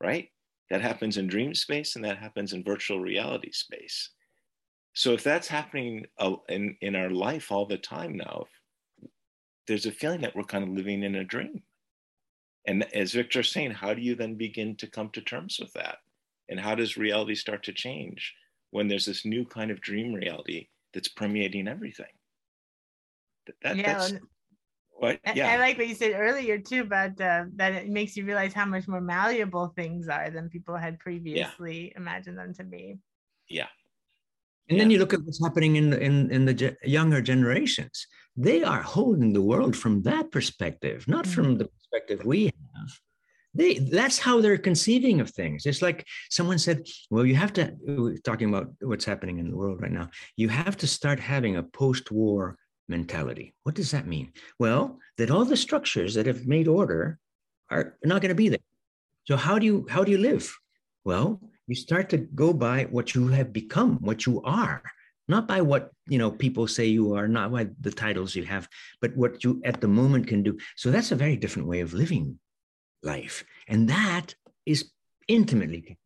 [0.00, 0.28] right?
[0.70, 4.10] That happens in dream space and that happens in virtual reality space.
[4.94, 6.06] So if that's happening
[6.48, 8.44] in, in our life all the time now
[9.66, 11.62] there's a feeling that we're kind of living in a dream
[12.66, 15.98] and as Victor's saying, how do you then begin to come to terms with that?
[16.48, 18.34] And how does reality start to change
[18.70, 22.06] when there's this new kind of dream reality that's permeating everything?
[23.62, 24.14] That, yeah, that's,
[24.92, 25.20] what?
[25.34, 25.52] Yeah.
[25.52, 28.64] I, like what you said earlier too about uh, that it makes you realize how
[28.64, 31.98] much more malleable things are than people had previously yeah.
[32.00, 32.98] imagined them to be.
[33.48, 33.68] Yeah.
[34.68, 34.84] And yeah.
[34.84, 38.06] then you look at what's happening in in, in the ge- younger generations.
[38.36, 41.34] They are holding the world from that perspective, not mm-hmm.
[41.34, 42.90] from the perspective we have.
[43.54, 45.64] They that's how they're conceiving of things.
[45.66, 47.76] It's like someone said well you have to
[48.24, 50.10] talking about what's happening in the world right now.
[50.36, 52.56] You have to start having a post-war
[52.88, 53.54] mentality.
[53.62, 54.32] What does that mean?
[54.58, 57.18] Well that all the structures that have made order
[57.70, 58.58] are not going to be there.
[59.24, 60.52] So how do you how do you live?
[61.04, 64.82] Well you start to go by what you have become what you are.
[65.26, 68.68] Not by what you know people say you are not by the titles you have
[69.00, 70.58] but what you at the moment can do.
[70.76, 72.38] So that's a very different way of living
[73.02, 73.44] life.
[73.66, 74.34] And that
[74.66, 74.90] is
[75.26, 75.98] intimately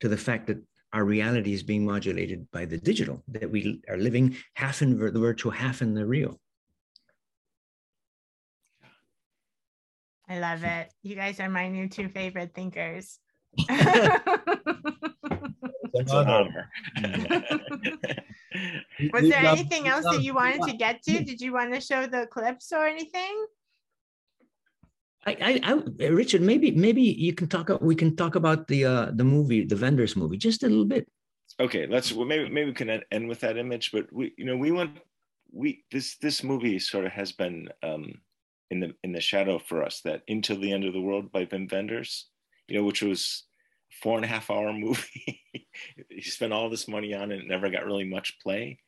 [0.00, 0.58] to the fact that
[0.92, 5.10] our reality is being modulated by the digital that we are living half in the
[5.12, 6.40] virtual half in the real.
[10.28, 10.92] I love it.
[11.02, 13.20] You guys are my new two favorite thinkers
[15.98, 16.70] It's an honor.
[19.12, 21.24] Was there anything else that you wanted to get to?
[21.24, 23.46] Did you want to show the clips or anything?
[25.26, 27.68] I, I, I, Richard, maybe, maybe you can talk.
[27.80, 31.08] We can talk about the uh, the movie, the Wenders movie, just a little bit.
[31.58, 32.12] Okay, let's.
[32.12, 33.90] Well, maybe maybe we can end with that image.
[33.90, 34.98] But we, you know, we went.
[35.52, 38.12] We this this movie sort of has been um,
[38.70, 40.00] in the in the shadow for us.
[40.02, 42.28] That Until the End of the World by Wim Wenders,
[42.68, 43.44] you know, which was
[44.02, 45.42] four and a half hour movie.
[46.08, 48.78] he spent all this money on it, never got really much play.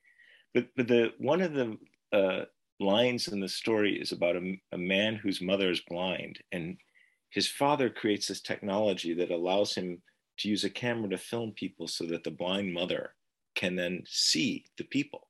[0.55, 1.76] But but the one of the
[2.12, 2.45] uh,
[2.81, 6.76] lines in the story is about a, a man whose mother is blind, and
[7.31, 10.01] his father creates this technology that allows him
[10.39, 13.14] to use a camera to film people so that the blind mother
[13.55, 15.29] can then see the people.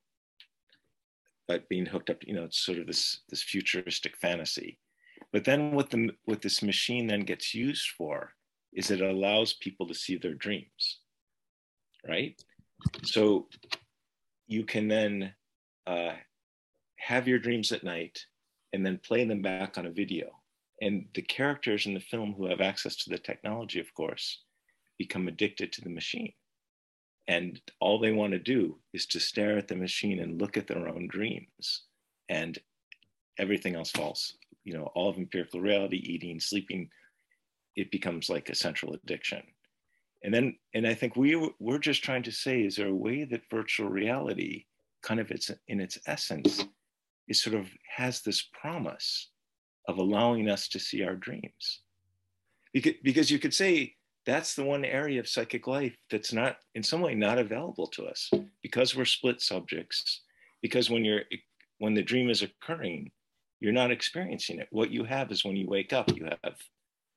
[1.49, 4.78] But being hooked up, you know, it's sort of this this futuristic fantasy.
[5.32, 8.34] But then what the what this machine then gets used for
[8.73, 11.01] is it allows people to see their dreams,
[12.07, 12.41] right?
[13.05, 13.49] So
[14.47, 15.35] you can then
[15.87, 16.12] uh,
[16.99, 18.25] have your dreams at night
[18.73, 20.31] and then play them back on a video.
[20.81, 24.43] And the characters in the film who have access to the technology, of course,
[24.99, 26.33] become addicted to the machine.
[27.27, 30.66] And all they want to do is to stare at the machine and look at
[30.66, 31.83] their own dreams.
[32.29, 32.59] And
[33.39, 34.35] everything else falls.
[34.64, 36.91] You know, all of empirical reality, eating, sleeping,
[37.79, 39.43] it becomes like a central addiction.
[40.24, 43.24] And then, and I think we we're just trying to say, is there a way
[43.24, 44.64] that virtual reality,
[45.03, 46.64] kind of its in its essence,
[47.29, 49.31] is sort of has this promise
[49.87, 51.83] of allowing us to see our dreams?
[52.74, 53.95] Because, because you could say
[54.26, 58.07] that's the one area of psychic life that's not, in some way, not available to
[58.07, 60.22] us because we're split subjects.
[60.62, 61.22] Because when you're
[61.79, 63.12] when the dream is occurring,
[63.61, 64.66] you're not experiencing it.
[64.72, 66.57] What you have is when you wake up, you have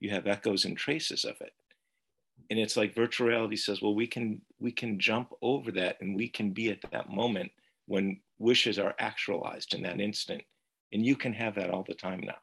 [0.01, 1.53] you have echoes and traces of it.
[2.49, 6.15] And it's like virtual reality says well we can we can jump over that and
[6.15, 7.51] we can be at that moment
[7.85, 10.41] when wishes are actualized in that instant.
[10.91, 12.35] And you can have that all the time now.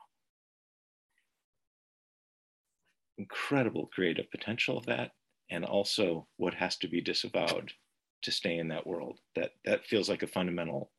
[3.19, 5.11] Incredible creative potential of that.
[5.51, 7.73] And also what has to be disavowed
[8.23, 9.19] to stay in that world.
[9.35, 10.93] That that feels like a fundamental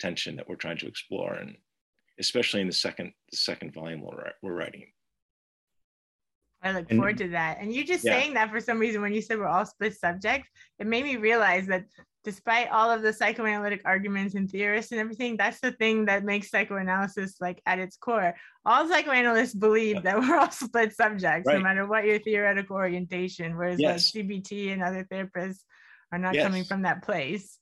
[0.00, 1.34] tension that we're trying to explore.
[1.34, 1.56] And
[2.18, 4.86] especially in the second the second volume we're, we're writing
[6.62, 7.58] I look and, forward to that.
[7.60, 8.12] And you just yeah.
[8.12, 10.48] saying that for some reason, when you said we're all split subjects,
[10.78, 11.84] it made me realize that
[12.24, 16.50] despite all of the psychoanalytic arguments and theorists and everything, that's the thing that makes
[16.50, 18.34] psychoanalysis like at its core.
[18.64, 20.00] All psychoanalysts believe yeah.
[20.02, 21.58] that we're all split subjects, right.
[21.58, 24.14] no matter what your theoretical orientation, whereas yes.
[24.14, 25.60] like CBT and other therapists
[26.12, 26.44] are not yes.
[26.44, 27.58] coming from that place.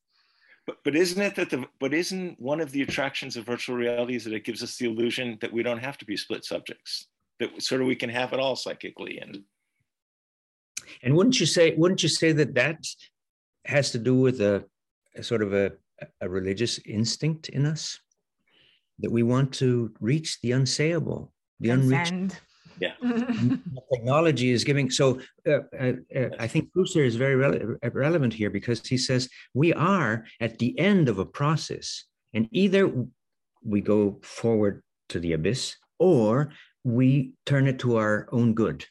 [0.67, 4.15] But, but isn't it that the but isn't one of the attractions of virtual reality
[4.15, 7.07] is that it gives us the illusion that we don't have to be split subjects,
[7.41, 9.43] that sort of we can have it all psychically and
[11.03, 12.79] and wouldn't you say wouldn't you say that that
[13.65, 14.65] has to do with a,
[15.17, 15.73] a sort of a,
[16.21, 17.99] a religious instinct in us
[18.99, 21.31] that we want to reach the unsayable,
[21.61, 22.41] the unreached.
[22.79, 22.95] Yeah.
[23.93, 24.91] technology is giving.
[24.91, 29.29] So uh, uh, uh, I think Husserl is very rele- relevant here because he says
[29.53, 32.91] we are at the end of a process, and either
[33.63, 36.53] we go forward to the abyss or
[36.85, 38.87] we turn it to our own good.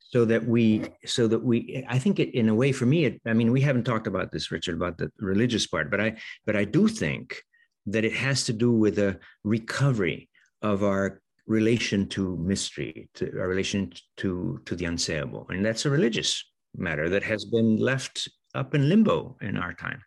[0.00, 3.20] So that we so that we i think it in a way for me it,
[3.26, 6.16] i mean we haven't talked about this richard about the religious part but i
[6.46, 7.42] but i do think
[7.86, 10.28] that it has to do with a recovery
[10.62, 15.48] of our relation to mystery to our relation to to the unsayable.
[15.50, 16.44] And that's a religious
[16.76, 20.02] matter that has been left up in limbo in our time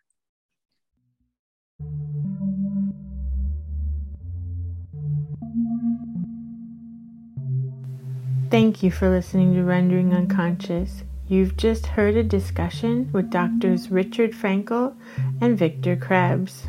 [8.50, 11.02] Thank you for listening to Rendering Unconscious.
[11.28, 14.96] You've just heard a discussion with doctors Richard Frankel
[15.38, 16.68] and Victor Krebs.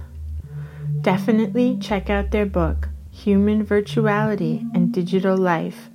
[0.99, 5.88] Definitely check out their book, Human Virtuality and Digital Life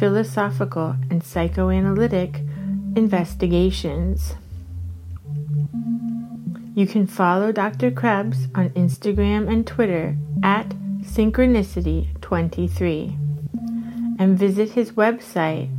[0.00, 2.40] Philosophical and Psychoanalytic
[2.96, 4.34] Investigations.
[6.74, 7.92] You can follow Dr.
[7.92, 10.70] Krebs on Instagram and Twitter at
[11.02, 13.27] Synchronicity23
[14.18, 15.74] and visit his website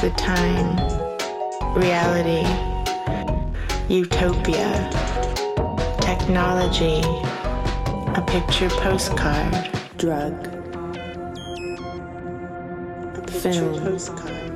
[0.00, 0.76] the time,
[1.74, 2.46] reality,
[3.92, 4.70] utopia,
[6.00, 7.02] technology
[8.16, 9.52] a picture postcard,
[9.98, 10.46] drug,
[13.16, 14.52] a film, postcard,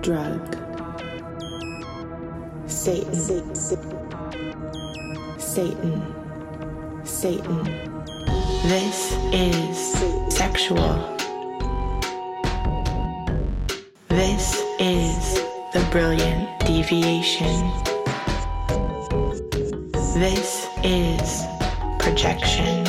[0.00, 0.56] drug,
[2.66, 3.54] Satan,
[5.38, 6.02] Satan,
[7.04, 7.64] Satan.
[8.64, 11.18] This is sexual.
[14.08, 15.34] This is
[15.74, 17.70] the brilliant deviation.
[20.14, 21.44] This is
[21.98, 22.84] projection.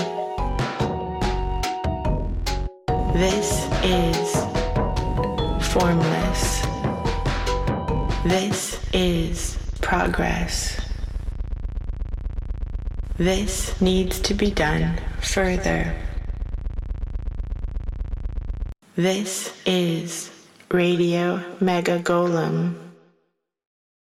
[3.13, 4.33] This is
[5.71, 6.61] formless.
[8.23, 10.79] This is progress.
[13.17, 15.95] This needs to be done further.
[18.95, 20.31] This is
[20.71, 22.82] Radio Mega Golem.